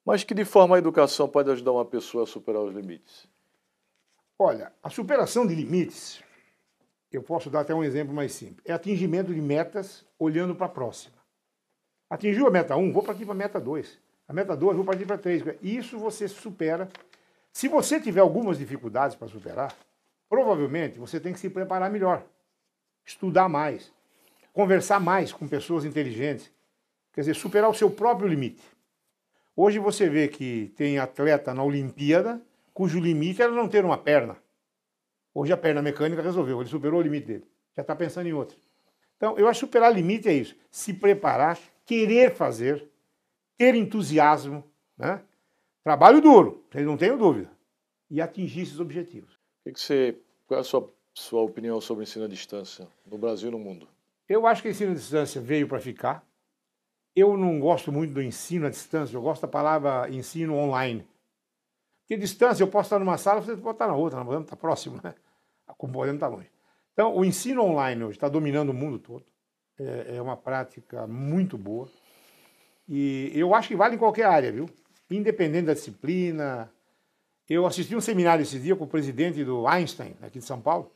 Mas 0.03 0.23
que 0.23 0.33
de 0.33 0.43
forma 0.43 0.75
a 0.75 0.79
educação 0.79 1.29
pode 1.29 1.51
ajudar 1.51 1.73
uma 1.73 1.85
pessoa 1.85 2.23
a 2.23 2.25
superar 2.25 2.63
os 2.63 2.73
limites? 2.73 3.27
Olha, 4.39 4.73
a 4.81 4.89
superação 4.89 5.45
de 5.45 5.53
limites, 5.53 6.23
eu 7.11 7.21
posso 7.21 7.51
dar 7.51 7.59
até 7.59 7.75
um 7.75 7.83
exemplo 7.83 8.15
mais 8.15 8.31
simples, 8.31 8.65
é 8.65 8.73
atingimento 8.73 9.31
de 9.31 9.41
metas 9.43 10.03
olhando 10.17 10.55
para 10.55 10.65
a 10.65 10.69
próxima. 10.69 11.17
Atingiu 12.09 12.47
a 12.47 12.49
meta 12.49 12.75
1, 12.75 12.91
vou 12.91 13.03
partir 13.03 13.25
para 13.25 13.35
a 13.35 13.37
meta 13.37 13.59
2. 13.61 14.06
A 14.27 14.33
meta 14.33 14.55
2, 14.55 14.75
vou 14.75 14.85
partir 14.85 15.05
para 15.05 15.17
3. 15.17 15.43
Isso 15.61 15.97
você 15.97 16.27
supera. 16.27 16.89
Se 17.53 17.67
você 17.67 17.99
tiver 17.99 18.19
algumas 18.19 18.57
dificuldades 18.57 19.15
para 19.15 19.27
superar, 19.27 19.75
provavelmente 20.29 20.99
você 20.99 21.19
tem 21.19 21.33
que 21.33 21.39
se 21.39 21.49
preparar 21.49 21.89
melhor, 21.89 22.23
estudar 23.05 23.47
mais, 23.47 23.91
conversar 24.51 24.99
mais 24.99 25.31
com 25.31 25.47
pessoas 25.47 25.85
inteligentes, 25.85 26.51
quer 27.13 27.21
dizer, 27.21 27.35
superar 27.35 27.69
o 27.69 27.73
seu 27.73 27.89
próprio 27.89 28.27
limite. 28.27 28.61
Hoje 29.55 29.79
você 29.79 30.09
vê 30.09 30.27
que 30.27 30.73
tem 30.75 30.99
atleta 30.99 31.53
na 31.53 31.63
Olimpíada 31.63 32.41
cujo 32.73 32.99
limite 32.99 33.41
era 33.41 33.51
não 33.51 33.67
ter 33.67 33.83
uma 33.83 33.97
perna. 33.97 34.37
Hoje 35.33 35.51
a 35.51 35.57
perna 35.57 35.81
mecânica 35.81 36.21
resolveu, 36.21 36.61
ele 36.61 36.69
superou 36.69 36.99
o 36.99 37.03
limite 37.03 37.25
dele. 37.25 37.47
Já 37.75 37.81
está 37.81 37.95
pensando 37.95 38.27
em 38.27 38.33
outro. 38.33 38.57
Então, 39.15 39.35
eu 39.37 39.47
acho 39.47 39.61
que 39.61 39.65
superar 39.65 39.91
limite 39.91 40.29
é 40.29 40.33
isso. 40.33 40.55
Se 40.69 40.93
preparar, 40.93 41.57
querer 41.85 42.35
fazer, 42.35 42.87
ter 43.57 43.75
entusiasmo, 43.75 44.63
né? 44.97 45.21
trabalho 45.83 46.21
duro, 46.21 46.65
vocês 46.69 46.85
não 46.85 46.97
tenho 46.97 47.17
dúvida, 47.17 47.49
e 48.09 48.21
atingir 48.21 48.61
esses 48.61 48.79
objetivos. 48.79 49.39
O 49.65 49.71
que 49.71 49.79
você, 49.79 50.17
qual 50.45 50.57
é 50.57 50.61
a 50.61 50.63
sua, 50.63 50.93
sua 51.13 51.41
opinião 51.41 51.81
sobre 51.81 52.03
o 52.03 52.05
ensino 52.05 52.25
à 52.25 52.27
distância 52.27 52.87
no 53.05 53.17
Brasil 53.17 53.49
e 53.49 53.51
no 53.51 53.59
mundo? 53.59 53.87
Eu 54.27 54.45
acho 54.45 54.61
que 54.61 54.67
o 54.67 54.71
ensino 54.71 54.91
à 54.91 54.95
distância 54.95 55.41
veio 55.41 55.67
para 55.67 55.79
ficar. 55.79 56.25
Eu 57.15 57.35
não 57.35 57.59
gosto 57.59 57.91
muito 57.91 58.13
do 58.13 58.21
ensino 58.21 58.67
à 58.67 58.69
distância, 58.69 59.15
eu 59.15 59.21
gosto 59.21 59.41
da 59.41 59.47
palavra 59.47 60.09
ensino 60.09 60.55
online. 60.55 61.07
Porque 62.01 62.15
distância, 62.15 62.63
eu 62.63 62.67
posso 62.67 62.87
estar 62.87 62.99
numa 62.99 63.17
sala, 63.17 63.41
você 63.41 63.57
pode 63.57 63.75
estar 63.75 63.87
na 63.87 63.95
outra, 63.95 64.23
não 64.23 64.41
está 64.41 64.55
próximo, 64.55 64.99
né? 65.03 65.13
Como 65.77 65.91
podemos 65.91 66.15
estar 66.15 66.27
longe. 66.27 66.49
Então, 66.93 67.15
o 67.15 67.25
ensino 67.25 67.63
online 67.63 68.03
hoje 68.03 68.17
está 68.17 68.29
dominando 68.29 68.69
o 68.69 68.73
mundo 68.73 68.97
todo. 68.97 69.25
É, 69.77 70.15
é 70.15 70.21
uma 70.21 70.37
prática 70.37 71.05
muito 71.05 71.57
boa. 71.57 71.89
E 72.87 73.31
eu 73.33 73.53
acho 73.53 73.67
que 73.67 73.75
vale 73.75 73.95
em 73.95 73.99
qualquer 73.99 74.25
área, 74.25 74.51
viu? 74.51 74.69
Independente 75.09 75.65
da 75.65 75.73
disciplina. 75.73 76.71
Eu 77.49 77.65
assisti 77.65 77.95
um 77.95 78.01
seminário 78.01 78.43
esse 78.43 78.59
dia 78.59 78.75
com 78.75 78.83
o 78.83 78.87
presidente 78.87 79.43
do 79.43 79.67
Einstein, 79.67 80.15
aqui 80.21 80.39
de 80.39 80.45
São 80.45 80.59
Paulo, 80.59 80.91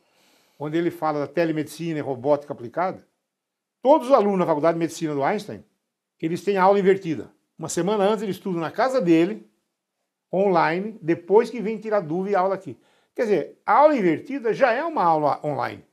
onde 0.58 0.76
ele 0.76 0.90
fala 0.90 1.20
da 1.20 1.26
telemedicina 1.26 1.98
e 1.98 2.02
robótica 2.02 2.52
aplicada. 2.52 3.06
Todos 3.82 4.08
os 4.08 4.12
alunos 4.12 4.40
da 4.40 4.46
Faculdade 4.46 4.74
de 4.74 4.78
Medicina 4.78 5.14
do 5.14 5.22
Einstein 5.22 5.64
eles 6.22 6.42
têm 6.44 6.56
aula 6.56 6.78
invertida. 6.78 7.32
Uma 7.58 7.68
semana 7.68 8.04
antes 8.04 8.22
eles 8.22 8.36
estudam 8.36 8.60
na 8.60 8.70
casa 8.70 9.00
dele, 9.00 9.50
online, 10.32 10.96
depois 11.02 11.50
que 11.50 11.60
vem 11.60 11.78
tirar 11.78 12.00
dúvida 12.00 12.30
e 12.30 12.34
aula 12.36 12.54
aqui. 12.54 12.78
Quer 13.14 13.22
dizer, 13.22 13.62
a 13.66 13.74
aula 13.74 13.96
invertida 13.96 14.54
já 14.54 14.72
é 14.72 14.84
uma 14.84 15.02
aula 15.02 15.40
online. 15.44 15.84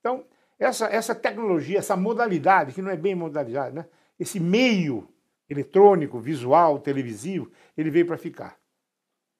Então, 0.00 0.24
essa, 0.58 0.86
essa 0.86 1.14
tecnologia, 1.14 1.78
essa 1.78 1.96
modalidade, 1.96 2.74
que 2.74 2.82
não 2.82 2.90
é 2.90 2.96
bem 2.96 3.14
modalidade, 3.14 3.74
né? 3.74 3.86
esse 4.18 4.38
meio 4.38 5.08
eletrônico, 5.52 6.18
visual, 6.18 6.78
televisivo, 6.78 7.50
ele 7.76 7.90
veio 7.90 8.06
para 8.06 8.16
ficar. 8.16 8.56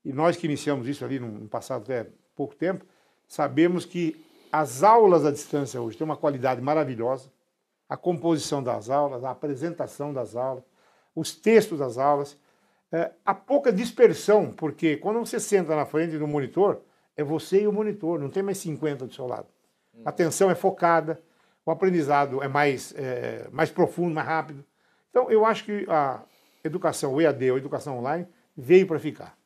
E 0.05 0.13
nós 0.13 0.37
que 0.37 0.47
iniciamos 0.47 0.87
isso 0.89 1.05
ali 1.05 1.19
no 1.19 1.49
passado 1.49 1.83
até 1.83 2.09
pouco 2.35 2.55
tempo, 2.55 2.85
sabemos 3.27 3.85
que 3.85 4.25
as 4.51 4.83
aulas 4.83 5.25
à 5.25 5.31
distância 5.31 5.81
hoje 5.81 5.97
têm 5.97 6.05
uma 6.05 6.17
qualidade 6.17 6.61
maravilhosa 6.61 7.31
a 7.93 7.97
composição 7.97 8.63
das 8.63 8.89
aulas, 8.89 9.23
a 9.23 9.33
apresentação 9.33 10.15
das 10.15 10.35
aulas, 10.35 10.65
os 11.15 11.37
textos 11.37 11.79
das 11.79 11.99
aulas, 11.99 12.39
é, 12.91 13.11
a 13.23 13.35
pouca 13.35 13.71
dispersão, 13.71 14.51
porque 14.51 14.97
quando 14.97 15.19
você 15.19 15.39
senta 15.39 15.77
na 15.77 15.85
frente 15.85 16.17
do 16.17 16.27
monitor, 16.27 16.81
é 17.15 17.23
você 17.23 17.61
e 17.61 17.67
o 17.67 17.73
monitor, 17.73 18.19
não 18.19 18.31
tem 18.31 18.43
mais 18.43 18.57
50 18.57 19.07
do 19.07 19.13
seu 19.13 19.27
lado. 19.27 19.47
A 20.07 20.09
atenção 20.09 20.51
é 20.51 20.55
focada, 20.55 21.21
o 21.67 21.71
aprendizado 21.71 22.43
é 22.43 22.49
mais, 22.49 22.95
é, 22.97 23.47
mais 23.53 23.71
profundo, 23.71 24.15
mais 24.15 24.27
rápido. 24.27 24.65
Então, 25.13 25.31
eu 25.31 25.45
acho 25.45 25.65
que 25.65 25.85
a 25.91 26.25
educação 26.65 27.13
o 27.13 27.21
EAD, 27.21 27.51
ou 27.51 27.59
educação 27.59 27.99
online, 27.99 28.27
veio 28.57 28.87
para 28.87 28.99
ficar. 28.99 29.39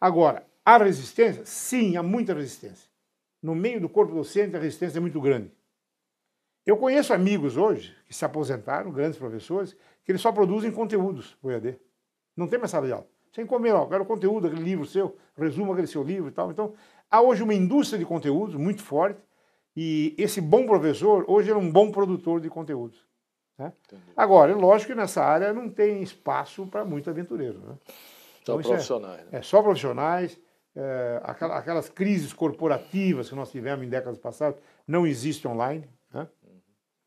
Agora, 0.00 0.46
há 0.64 0.78
resistência? 0.78 1.44
Sim, 1.44 1.98
há 1.98 2.02
muita 2.02 2.32
resistência. 2.32 2.88
No 3.42 3.54
meio 3.54 3.82
do 3.82 3.88
corpo 3.88 4.14
docente, 4.14 4.56
a 4.56 4.58
resistência 4.58 4.98
é 4.98 5.00
muito 5.00 5.20
grande. 5.20 5.52
Eu 6.64 6.78
conheço 6.78 7.12
amigos 7.12 7.58
hoje 7.58 7.94
que 8.06 8.14
se 8.14 8.24
aposentaram, 8.24 8.90
grandes 8.90 9.18
professores, 9.18 9.76
que 10.02 10.10
eles 10.10 10.22
só 10.22 10.32
produzem 10.32 10.72
conteúdos 10.72 11.34
para 11.34 11.48
o 11.48 11.50
EAD. 11.52 11.78
Não 12.34 12.48
tem 12.48 12.58
mais 12.58 12.70
sala 12.70 12.86
de 12.86 12.92
aula. 12.92 13.06
Sem 13.30 13.44
comer, 13.44 13.72
ó, 13.72 13.84
quero 13.84 14.06
conteúdo, 14.06 14.46
aquele 14.46 14.62
livro 14.62 14.86
seu, 14.86 15.18
resumo 15.36 15.72
aquele 15.72 15.86
seu 15.86 16.02
livro 16.02 16.28
e 16.28 16.32
tal. 16.32 16.50
Então, 16.50 16.72
há 17.10 17.20
hoje 17.20 17.42
uma 17.42 17.52
indústria 17.52 17.98
de 17.98 18.06
conteúdos 18.06 18.54
muito 18.54 18.82
forte 18.82 19.20
e 19.76 20.14
esse 20.16 20.40
bom 20.40 20.64
professor, 20.64 21.24
hoje 21.28 21.50
é 21.50 21.56
um 21.56 21.70
bom 21.70 21.90
produtor 21.90 22.40
de 22.40 22.48
conteúdos. 22.48 23.04
Né? 23.58 23.72
Agora, 24.16 24.52
é 24.52 24.54
lógico 24.54 24.92
que 24.92 24.98
nessa 24.98 25.22
área 25.22 25.52
não 25.52 25.68
tem 25.68 26.02
espaço 26.02 26.66
para 26.66 26.84
muito 26.84 27.08
aventureiro. 27.08 27.60
Né? 27.60 27.74
Só 28.44 28.58
então, 28.58 28.62
profissionais. 28.62 29.20
É, 29.20 29.24
né? 29.24 29.28
é, 29.32 29.42
só 29.42 29.62
profissionais. 29.62 30.38
É, 30.76 31.20
aquelas 31.22 31.88
crises 31.88 32.32
corporativas 32.32 33.28
que 33.28 33.34
nós 33.36 33.50
tivemos 33.50 33.86
em 33.86 33.88
décadas 33.88 34.18
passadas 34.18 34.60
não 34.86 35.06
existem 35.06 35.50
online. 35.50 35.88
Né? 36.12 36.26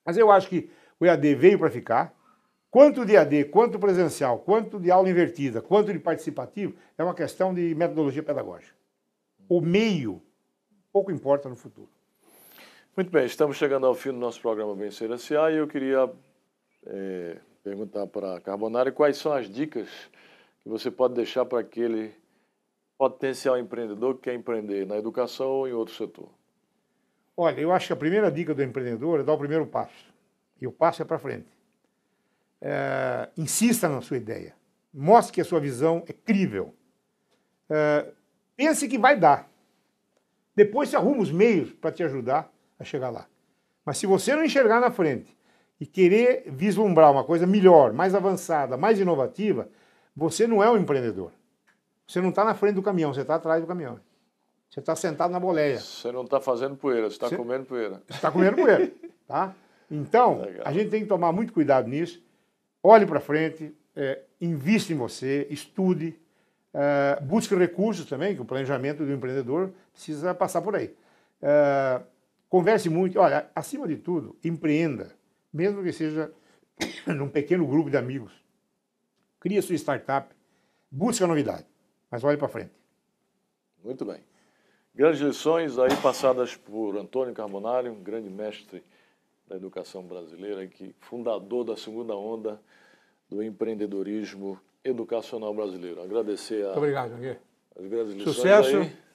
Mas 0.06 0.18
eu 0.18 0.32
acho 0.32 0.48
que 0.48 0.72
o 1.00 1.06
EAD 1.06 1.36
veio 1.36 1.60
para 1.60 1.70
ficar. 1.70 2.16
Quanto 2.72 3.06
de 3.06 3.14
EAD, 3.14 3.46
quanto 3.46 3.80
presencial, 3.80 4.40
quanto 4.40 4.80
de 4.80 4.90
aula 4.90 5.10
invertida, 5.10 5.62
quanto 5.62 5.92
de 5.92 6.00
participativo, 6.00 6.76
é 6.98 7.04
uma 7.04 7.14
questão 7.14 7.54
de 7.54 7.74
metodologia 7.76 8.24
pedagógica. 8.24 8.76
O 9.50 9.62
meio 9.62 10.22
pouco 10.92 11.12
importa 11.12 11.48
no 11.50 11.56
futuro. 11.56 11.90
Muito 12.96 13.12
bem, 13.12 13.26
estamos 13.26 13.58
chegando 13.58 13.86
ao 13.86 13.94
fim 13.94 14.12
do 14.12 14.18
nosso 14.18 14.42
programa 14.42 14.74
Vencer 14.76 15.12
S.A. 15.12 15.52
e 15.52 15.58
eu 15.58 15.68
queria 15.68 16.10
é, 16.90 17.38
perguntar 17.64 18.08
para 18.08 18.36
a 18.36 18.42
Carbonari 18.42 18.92
quais 18.92 19.18
são 19.18 19.34
as 19.34 19.50
dicas 19.50 19.88
que 20.62 20.70
você 20.70 20.90
pode 20.90 21.14
deixar 21.14 21.46
para 21.46 21.60
aquele 21.60 22.14
potencial 22.98 23.58
empreendedor 23.58 24.16
que 24.16 24.22
quer 24.24 24.34
empreender 24.34 24.86
na 24.86 24.98
educação 24.98 25.48
ou 25.48 25.68
em 25.68 25.74
outro 25.74 25.94
setor. 25.94 26.30
Olha, 27.36 27.60
eu 27.60 27.72
acho 27.72 27.88
que 27.88 27.94
a 27.94 27.98
primeira 27.98 28.32
dica 28.32 28.54
do 28.54 28.64
empreendedor 28.64 29.20
é 29.20 29.24
dar 29.24 29.34
o 29.34 29.38
primeiro 29.38 29.68
passo. 29.68 30.12
E 30.60 30.66
o 30.66 30.72
passo 30.72 31.04
é 31.04 31.06
para 31.06 31.20
frente. 31.20 31.48
É, 32.60 33.30
insista 33.38 33.88
na 33.88 34.02
sua 34.02 34.18
ideia. 34.18 34.56
Mostre 34.92 35.36
que 35.36 35.42
a 35.42 35.46
sua 35.46 35.60
visão 35.60 36.04
é 36.08 36.14
crível. 36.14 36.74
É, 37.70 38.12
pense 38.56 38.88
que 38.88 38.98
vai 38.98 39.20
dar. 39.20 39.48
Depois 40.56 40.90
você 40.90 40.96
arruma 40.96 41.22
os 41.22 41.32
meios 41.32 41.72
para 41.74 41.92
te 41.92 42.02
ajudar 42.02 42.52
a 42.80 42.84
chegar 42.84 43.12
lá. 43.12 43.28
Mas 43.86 44.00
se 44.00 44.08
você 44.08 44.36
não 44.36 44.44
enxergar 44.44 44.80
na 44.80 44.90
frente 44.90 45.37
e 45.80 45.86
querer 45.86 46.44
vislumbrar 46.48 47.12
uma 47.12 47.24
coisa 47.24 47.46
melhor, 47.46 47.94
mais 47.94 48.16
avançada, 48.16 48.78
mais 48.78 49.00
inovativa, 49.00 49.70
você 50.16 50.48
não 50.48 50.64
é 50.64 50.70
um 50.70 50.78
empreendedor. 50.78 51.32
Você 52.08 52.22
não 52.22 52.30
está 52.30 52.44
na 52.44 52.56
frente 52.56 52.76
do 52.76 52.82
caminhão, 52.82 53.14
você 53.14 53.22
está 53.22 53.36
atrás 53.36 53.62
do 53.62 53.68
caminhão. 53.68 54.00
Você 54.70 54.80
está 54.80 54.96
sentado 54.96 55.32
na 55.32 55.40
boleia. 55.40 55.80
Você 55.80 56.12
não 56.12 56.24
está 56.24 56.40
fazendo 56.40 56.76
poeira, 56.76 57.10
você 57.10 57.16
está 57.16 57.36
comendo 57.36 57.66
poeira. 57.66 58.02
Você 58.08 58.16
está 58.16 58.32
comendo 58.32 58.58
poeira, 58.58 58.92
tá? 59.28 59.54
Então, 59.90 60.42
Legal. 60.42 60.64
a 60.66 60.74
gente 60.74 60.90
tem 60.90 61.02
que 61.02 61.08
tomar 61.08 61.32
muito 61.32 61.54
cuidado 61.54 61.88
nisso. 61.88 62.22
Olhe 62.84 63.06
para 63.06 63.20
frente, 63.20 63.74
é, 63.96 64.22
invista 64.40 64.94
em 64.94 64.96
você, 64.96 65.48
estude, 65.50 66.20
é, 66.74 67.20
busque 67.22 67.56
recursos 67.56 68.06
também, 68.06 68.36
que 68.36 68.42
o 68.42 68.46
planejamento 68.46 69.06
do 69.06 69.12
empreendedor 69.12 69.72
precisa 69.94 70.34
passar 70.34 70.62
por 70.62 70.76
aí. 70.76 70.94
É, 71.42 72.02
converse 72.50 72.90
muito. 72.90 73.20
Olha, 73.20 73.50
acima 73.56 73.88
de 73.88 73.98
tudo, 73.98 74.36
empreenda, 74.44 75.16
mesmo 75.58 75.82
que 75.82 75.92
seja 75.92 76.32
num 77.08 77.28
pequeno 77.28 77.66
grupo 77.66 77.90
de 77.90 77.98
amigos. 77.98 78.32
Crie 79.40 79.60
sua 79.62 79.76
startup, 79.76 80.34
busque 80.92 81.24
a 81.24 81.28
novidade, 81.28 81.66
mas 82.12 82.24
olhe 82.24 82.38
para 82.38 82.48
frente. 82.48 82.72
Muito 83.84 84.06
bem. 84.06 84.22
Grandes 84.94 85.20
lições 85.20 85.80
aí 85.80 85.96
passadas 86.02 86.56
por 86.56 86.96
Antônio 86.98 87.34
Carbonari, 87.34 87.90
um 87.90 88.02
grande 88.04 88.30
mestre 88.30 88.84
da 89.48 89.56
educação 89.56 90.04
brasileira, 90.04 90.68
que 90.68 90.96
fundador 91.00 91.64
da 91.64 91.76
segunda 91.76 92.16
onda 92.16 92.60
do 93.30 93.42
empreendedorismo 93.44 94.60
educacional 94.84 95.54
brasileiro. 95.54 96.02
Agradecer 96.02 96.64
a, 96.64 96.68
Muito 96.68 96.78
obrigado, 96.78 97.12
Janguê. 97.12 97.38
as 97.76 97.86
grandes 97.88 98.14
lições 98.14 98.36
Sucesso 98.36 98.78
aí. 98.78 99.07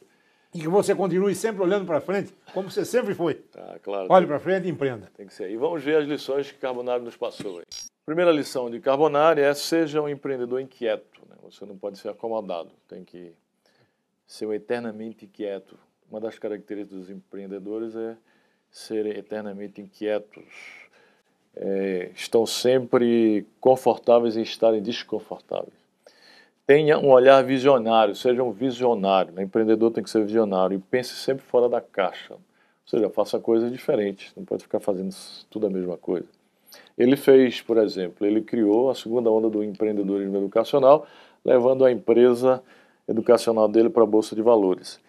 E 0.55 0.61
que 0.61 0.69
você 0.69 0.95
continue 0.95 1.35
sempre 1.35 1.63
olhando 1.63 1.87
para 1.87 2.01
frente, 2.01 2.35
como 2.53 2.71
você 2.71 2.85
sempre 2.85 3.15
foi. 3.15 3.35
Tá, 3.35 3.79
claro. 3.83 4.07
Olhe 4.11 4.27
para 4.27 4.39
frente 4.39 4.67
e 4.67 4.71
empreenda. 4.71 5.11
Tem 5.17 5.27
que 5.27 5.33
ser. 5.33 5.51
E 5.51 5.57
vamos 5.57 5.83
ver 5.83 5.97
as 5.97 6.07
lições 6.07 6.51
que 6.51 6.59
Carbonari 6.59 7.03
nos 7.03 7.17
passou 7.17 7.59
aí. 7.59 7.65
Primeira 8.05 8.31
lição 8.31 8.71
de 8.71 8.79
Carbonari 8.81 9.41
é 9.41 9.55
seja 9.55 10.03
um 10.03 10.09
empreendedor 10.09 10.61
inquieto. 10.61 11.23
Né? 11.29 11.37
Você 11.43 11.65
não 11.65 11.77
pode 11.77 11.99
ser 11.99 12.11
acomodado, 12.11 12.71
tem 12.87 13.05
que 13.05 13.33
ser 14.27 14.51
eternamente 14.53 15.25
inquieto. 15.25 15.79
Uma 16.11 16.21
das 16.21 16.39
características 16.39 16.99
dos 16.99 17.11
empreendedores 17.11 17.97
é 17.97 18.17
serem 18.71 19.17
eternamente 19.17 19.81
inquietos. 19.81 20.45
É, 21.55 22.11
estão 22.15 22.45
sempre 22.45 23.47
confortáveis 23.61 24.37
em 24.37 24.43
estarem 24.43 24.83
desconfortáveis. 24.83 25.82
Tenha 26.67 26.99
um 26.99 27.11
olhar 27.11 27.43
visionário, 27.45 28.15
seja 28.15 28.43
um 28.43 28.53
visionário. 28.53 29.33
Né? 29.33 29.43
Empreendedor 29.43 29.91
tem 29.91 30.03
que 30.03 30.11
ser 30.11 30.25
visionário 30.25 30.77
e 30.77 30.79
pense 30.79 31.15
sempre 31.15 31.45
fora 31.45 31.69
da 31.69 31.81
caixa. 31.81 32.35
Ou 32.35 32.41
seja, 32.87 33.11
faça 33.11 33.39
coisas 33.39 33.71
diferentes, 33.71 34.33
não 34.37 34.45
pode 34.45 34.63
ficar 34.63 34.81
fazendo 34.81 35.15
tudo 35.51 35.67
a 35.67 35.71
mesma 35.71 35.97
coisa. 35.97 36.27
Ele 36.97 37.17
fez, 37.17 37.61
por 37.61 37.79
exemplo, 37.79 38.27
ele 38.27 38.43
criou 38.43 38.91
a 38.91 38.95
segunda 38.95 39.31
onda 39.31 39.49
do 39.49 39.63
empreendedorismo 39.63 40.37
educacional, 40.37 41.07
levando 41.45 41.85
a 41.85 41.93
empresa 41.93 42.63
educacional 43.09 43.69
dele 43.69 43.91
para 43.91 44.03
a 44.03 44.07
Bolsa 44.07 44.35
de 44.35 44.43
Valores. 44.43 45.01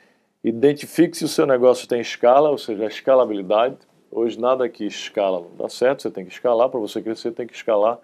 Identifique 0.44 1.16
se 1.16 1.26
o 1.26 1.28
seu 1.28 1.46
negócio 1.46 1.88
tem 1.88 2.02
escala, 2.02 2.50
ou 2.50 2.58
seja, 2.58 2.84
a 2.84 2.88
escalabilidade. 2.88 3.78
Hoje 4.12 4.40
nada 4.40 4.68
que 4.70 4.86
escala 4.86 5.40
não 5.40 5.56
dá 5.58 5.70
certo, 5.70 6.04
você 6.04 6.12
tem 6.12 6.26
que 6.26 6.32
escalar, 6.32 6.70
para 6.70 6.80
você 6.80 7.02
crescer 7.02 7.32
tem 7.32 7.48
que 7.48 7.56
escalar. 7.56 8.00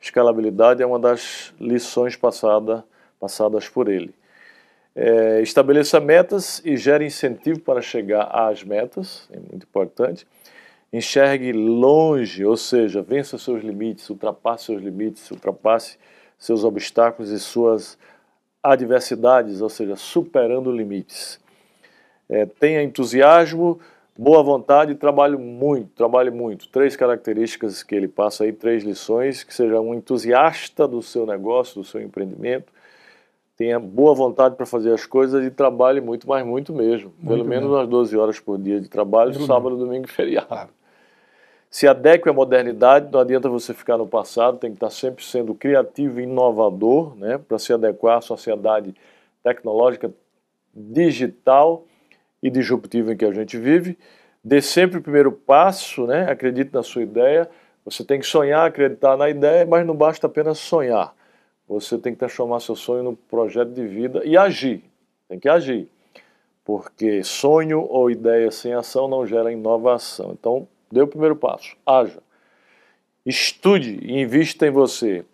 Escalabilidade 0.00 0.82
é 0.82 0.86
uma 0.86 0.98
das 0.98 1.54
lições 1.58 2.16
passada, 2.16 2.84
passadas 3.18 3.68
por 3.68 3.88
ele. 3.88 4.14
É, 4.96 5.40
estabeleça 5.42 5.98
metas 5.98 6.62
e 6.64 6.76
gere 6.76 7.04
incentivo 7.04 7.60
para 7.60 7.80
chegar 7.80 8.24
às 8.24 8.62
metas, 8.62 9.28
é 9.32 9.38
muito 9.38 9.64
importante. 9.64 10.26
Enxergue 10.92 11.52
longe, 11.52 12.44
ou 12.44 12.56
seja, 12.56 13.02
vença 13.02 13.36
seus 13.36 13.62
limites, 13.62 14.08
ultrapasse 14.08 14.66
seus 14.66 14.80
limites, 14.80 15.28
ultrapasse 15.30 15.98
seus 16.38 16.62
obstáculos 16.62 17.32
e 17.32 17.40
suas 17.40 17.98
adversidades, 18.62 19.60
ou 19.60 19.68
seja, 19.68 19.96
superando 19.96 20.70
limites. 20.70 21.40
É, 22.28 22.46
tenha 22.46 22.82
entusiasmo, 22.82 23.80
boa 24.16 24.42
vontade 24.42 24.92
e 24.92 24.94
trabalhe 24.94 25.36
muito, 25.36 25.90
trabalhe 25.90 26.30
muito. 26.30 26.68
Três 26.68 26.94
características 26.94 27.82
que 27.82 27.94
ele 27.94 28.08
passa 28.08 28.44
aí, 28.44 28.52
três 28.52 28.84
lições, 28.84 29.42
que 29.42 29.52
seja 29.52 29.80
um 29.80 29.94
entusiasta 29.94 30.86
do 30.86 31.02
seu 31.02 31.26
negócio, 31.26 31.82
do 31.82 31.84
seu 31.86 32.00
empreendimento, 32.00 32.72
tenha 33.56 33.78
boa 33.78 34.14
vontade 34.14 34.56
para 34.56 34.66
fazer 34.66 34.92
as 34.92 35.06
coisas 35.06 35.44
e 35.44 35.50
trabalhe 35.50 36.00
muito, 36.00 36.28
mas 36.28 36.44
muito 36.44 36.72
mesmo. 36.72 37.12
Muito 37.18 37.28
Pelo 37.28 37.44
menos 37.44 37.70
umas 37.70 37.88
12 37.88 38.16
horas 38.16 38.40
por 38.40 38.58
dia 38.58 38.80
de 38.80 38.88
trabalho, 38.88 39.30
muito 39.30 39.46
sábado, 39.46 39.76
bem. 39.76 39.84
domingo 39.84 40.06
e 40.06 40.10
feriado. 40.10 40.48
Claro. 40.48 40.70
Se 41.70 41.88
adeque 41.88 42.28
à 42.28 42.32
modernidade, 42.32 43.08
não 43.12 43.18
adianta 43.18 43.48
você 43.48 43.74
ficar 43.74 43.98
no 43.98 44.06
passado, 44.06 44.58
tem 44.58 44.70
que 44.70 44.76
estar 44.76 44.90
sempre 44.90 45.24
sendo 45.24 45.54
criativo 45.54 46.20
e 46.20 46.22
inovador, 46.22 47.16
né, 47.16 47.36
para 47.36 47.58
se 47.58 47.72
adequar 47.72 48.18
à 48.18 48.20
sociedade 48.20 48.94
tecnológica, 49.42 50.12
digital 50.72 51.84
e 52.42 52.48
disruptiva 52.50 53.12
em 53.12 53.16
que 53.16 53.24
a 53.24 53.32
gente 53.32 53.58
vive. 53.58 53.98
Dê 54.42 54.60
sempre 54.60 54.98
o 54.98 55.02
primeiro 55.02 55.32
passo, 55.32 56.06
né, 56.06 56.30
acredite 56.30 56.72
na 56.72 56.82
sua 56.82 57.02
ideia. 57.02 57.48
Você 57.84 58.04
tem 58.04 58.20
que 58.20 58.26
sonhar, 58.26 58.66
acreditar 58.66 59.16
na 59.16 59.28
ideia, 59.28 59.66
mas 59.66 59.86
não 59.86 59.94
basta 59.94 60.26
apenas 60.26 60.58
sonhar. 60.58 61.12
Você 61.68 61.98
tem 61.98 62.12
que 62.12 62.18
transformar 62.18 62.60
seu 62.60 62.76
sonho 62.76 63.02
num 63.02 63.14
projeto 63.14 63.70
de 63.70 63.86
vida 63.86 64.22
e 64.24 64.36
agir. 64.36 64.84
Tem 65.28 65.38
que 65.38 65.48
agir. 65.48 65.88
Porque 66.64 67.22
sonho 67.22 67.80
ou 67.80 68.10
ideia 68.10 68.50
sem 68.50 68.74
ação 68.74 69.08
não 69.08 69.26
gera 69.26 69.52
inovação. 69.52 70.32
Então, 70.32 70.68
Dê 70.94 71.02
o 71.02 71.08
primeiro 71.08 71.34
passo, 71.34 71.76
haja. 71.84 72.22
Estude 73.26 73.98
e 74.00 74.20
invista 74.20 74.64
em 74.64 74.70
você. 74.70 75.24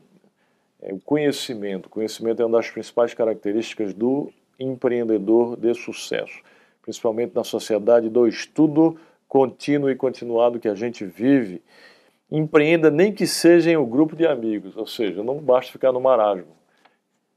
É, 0.81 0.91
o 0.91 0.99
conhecimento. 0.99 1.85
O 1.85 1.91
conhecimento 1.91 2.41
é 2.41 2.47
uma 2.47 2.57
das 2.57 2.71
principais 2.71 3.13
características 3.13 3.93
do 3.93 4.33
empreendedor 4.59 5.59
de 5.59 5.75
sucesso, 5.75 6.41
principalmente 6.81 7.35
na 7.35 7.45
sociedade 7.45 8.09
do 8.09 8.27
estudo 8.27 8.99
contínuo 9.29 9.91
e 9.91 9.95
continuado 9.95 10.59
que 10.59 10.67
a 10.67 10.75
gente 10.75 11.05
vive. 11.05 11.61
Empreenda 12.31 12.91
nem 12.91 13.13
que 13.13 13.27
seja 13.27 13.71
em 13.71 13.77
um 13.77 13.85
grupo 13.85 14.15
de 14.15 14.27
amigos, 14.27 14.77
ou 14.77 14.87
seja, 14.87 15.23
não 15.23 15.39
basta 15.39 15.73
ficar 15.73 15.91
no 15.91 16.01
marasmo. 16.01 16.61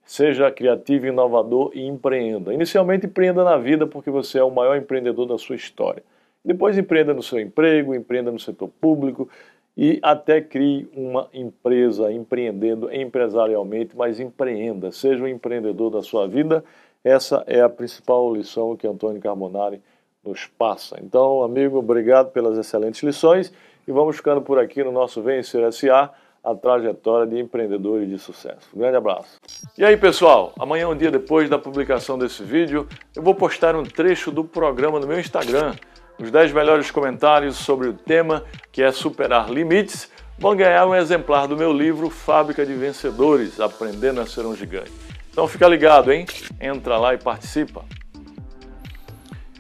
Seja 0.06 0.52
criativo, 0.52 1.08
inovador 1.08 1.72
e 1.74 1.82
empreenda. 1.82 2.54
Inicialmente, 2.54 3.06
empreenda 3.06 3.44
na 3.44 3.58
vida 3.58 3.88
porque 3.88 4.12
você 4.12 4.38
é 4.38 4.44
o 4.44 4.52
maior 4.52 4.76
empreendedor 4.76 5.26
da 5.26 5.38
sua 5.38 5.56
história. 5.56 6.04
Depois 6.46 6.78
empreenda 6.78 7.14
no 7.14 7.24
seu 7.24 7.40
emprego, 7.40 7.96
empreenda 7.96 8.30
no 8.30 8.40
setor 8.40 8.68
público 8.68 9.30
e 9.76 10.00
até 10.04 10.42
crie 10.42 10.88
uma 10.94 11.28
empresa 11.34 12.12
empreendendo 12.12 12.94
empresarialmente, 12.94 13.96
mas 13.96 14.20
empreenda, 14.20 14.92
seja 14.92 15.24
um 15.24 15.28
empreendedor 15.28 15.90
da 15.90 16.04
sua 16.04 16.28
vida. 16.28 16.64
Essa 17.04 17.44
é 17.48 17.62
a 17.62 17.70
principal 17.70 18.34
lição 18.34 18.76
que 18.76 18.86
Antônio 18.86 19.22
Carbonari 19.22 19.82
nos 20.24 20.46
passa. 20.46 21.00
Então, 21.02 21.42
amigo, 21.44 21.78
obrigado 21.78 22.32
pelas 22.32 22.58
excelentes 22.58 23.02
lições 23.02 23.52
e 23.88 23.92
vamos 23.92 24.16
ficando 24.16 24.42
por 24.42 24.60
aqui 24.60 24.84
no 24.84 24.92
nosso 24.92 25.22
Vencer 25.22 25.72
SA, 25.72 26.12
a 26.44 26.54
trajetória 26.54 27.26
de 27.26 27.40
empreendedores 27.40 28.10
de 28.10 28.20
sucesso. 28.20 28.68
Um 28.76 28.80
grande 28.80 28.98
abraço. 28.98 29.40
E 29.78 29.86
aí, 29.86 29.96
pessoal, 29.96 30.54
amanhã, 30.60 30.90
um 30.90 30.96
dia 30.96 31.10
depois 31.10 31.50
da 31.50 31.58
publicação 31.58 32.18
desse 32.18 32.44
vídeo, 32.44 32.88
eu 33.16 33.24
vou 33.24 33.34
postar 33.34 33.76
um 33.76 33.84
trecho 33.84 34.30
do 34.30 34.44
programa 34.44 35.00
no 35.00 35.08
meu 35.08 35.20
Instagram 35.20 35.74
os 36.20 36.32
10 36.32 36.52
melhores 36.52 36.92
comentários 36.92 37.58
sobre 37.58 37.88
o 37.88 37.94
tema, 37.94 38.44
que 38.72 38.82
é 38.82 38.92
superar 38.92 39.50
limites, 39.50 40.10
vão 40.38 40.56
ganhar 40.56 40.86
um 40.86 40.96
exemplar 40.96 41.48
do 41.48 41.58
meu 41.58 41.74
livro 41.74 42.10
Fábrica 42.10 42.66
de 42.66 42.74
Vencedores, 42.74 43.60
Aprendendo 43.60 44.22
a 44.22 44.26
Ser 44.26 44.46
um 44.46 44.56
Gigante. 44.56 44.92
Então 45.32 45.48
fica 45.48 45.68
ligado, 45.68 46.12
hein? 46.12 46.26
Entra 46.62 46.98
lá 46.98 47.14
e 47.14 47.18
participa. 47.18 47.84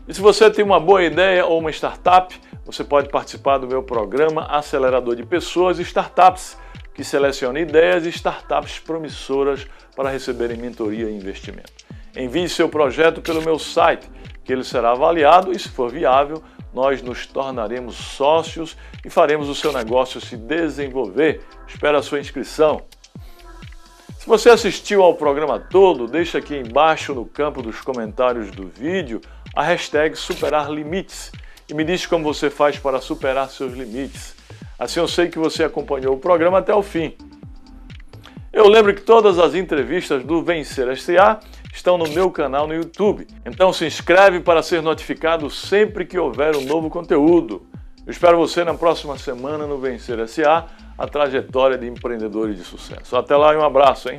E 0.07 0.13
se 0.13 0.21
você 0.21 0.49
tem 0.49 0.63
uma 0.63 0.79
boa 0.79 1.03
ideia 1.03 1.45
ou 1.45 1.59
uma 1.59 1.71
startup, 1.71 2.39
você 2.65 2.83
pode 2.83 3.09
participar 3.09 3.57
do 3.57 3.67
meu 3.67 3.83
programa 3.83 4.45
Acelerador 4.45 5.15
de 5.15 5.23
Pessoas 5.23 5.79
e 5.79 5.81
Startups, 5.81 6.57
que 6.93 7.03
seleciona 7.03 7.59
ideias 7.59 8.05
e 8.05 8.09
startups 8.09 8.79
promissoras 8.79 9.67
para 9.95 10.09
receberem 10.09 10.57
mentoria 10.57 11.09
e 11.09 11.15
investimento. 11.15 11.73
Envie 12.15 12.47
seu 12.47 12.69
projeto 12.69 13.21
pelo 13.21 13.41
meu 13.41 13.57
site 13.57 14.09
que 14.45 14.53
ele 14.53 14.63
será 14.63 14.91
avaliado 14.91 15.51
e, 15.51 15.59
se 15.59 15.69
for 15.69 15.91
viável, 15.91 16.43
nós 16.73 17.01
nos 17.01 17.25
tornaremos 17.25 17.95
sócios 17.95 18.77
e 19.05 19.09
faremos 19.09 19.49
o 19.49 19.55
seu 19.55 19.71
negócio 19.71 20.21
se 20.21 20.37
desenvolver. 20.37 21.41
Espero 21.67 21.97
a 21.97 22.03
sua 22.03 22.19
inscrição. 22.19 22.81
Se 24.17 24.27
você 24.27 24.49
assistiu 24.49 25.03
ao 25.03 25.15
programa 25.15 25.59
todo, 25.59 26.07
deixa 26.07 26.37
aqui 26.37 26.55
embaixo 26.55 27.13
no 27.13 27.25
campo 27.25 27.61
dos 27.61 27.81
comentários 27.81 28.51
do 28.51 28.67
vídeo 28.67 29.19
a 29.55 29.63
hashtag 29.63 30.15
Superar 30.15 30.71
Limites 30.71 31.31
me 31.73 31.83
diz 31.83 32.05
como 32.05 32.23
você 32.23 32.49
faz 32.49 32.77
para 32.77 33.01
superar 33.01 33.49
seus 33.49 33.73
limites. 33.73 34.35
Assim 34.77 34.99
eu 34.99 35.07
sei 35.07 35.29
que 35.29 35.39
você 35.39 35.63
acompanhou 35.63 36.15
o 36.15 36.19
programa 36.19 36.59
até 36.59 36.73
o 36.73 36.83
fim. 36.83 37.15
Eu 38.51 38.67
lembro 38.67 38.93
que 38.93 39.01
todas 39.01 39.39
as 39.39 39.55
entrevistas 39.55 40.23
do 40.23 40.43
Vencer 40.43 40.95
SA 40.95 41.39
estão 41.73 41.97
no 41.97 42.07
meu 42.09 42.29
canal 42.29 42.67
no 42.67 42.75
YouTube. 42.75 43.25
Então 43.45 43.73
se 43.73 43.85
inscreve 43.85 44.39
para 44.39 44.61
ser 44.61 44.81
notificado 44.81 45.49
sempre 45.49 46.05
que 46.05 46.19
houver 46.19 46.55
um 46.55 46.61
novo 46.61 46.89
conteúdo. 46.89 47.65
Eu 48.05 48.11
espero 48.11 48.37
você 48.37 48.63
na 48.63 48.73
próxima 48.73 49.17
semana 49.17 49.65
no 49.65 49.79
Vencer 49.79 50.27
SA, 50.27 50.67
a 50.97 51.07
trajetória 51.07 51.77
de 51.77 51.87
empreendedores 51.87 52.57
de 52.57 52.63
sucesso. 52.63 53.15
Até 53.15 53.35
lá 53.35 53.53
e 53.53 53.57
um 53.57 53.63
abraço, 53.63 54.09
hein? 54.09 54.17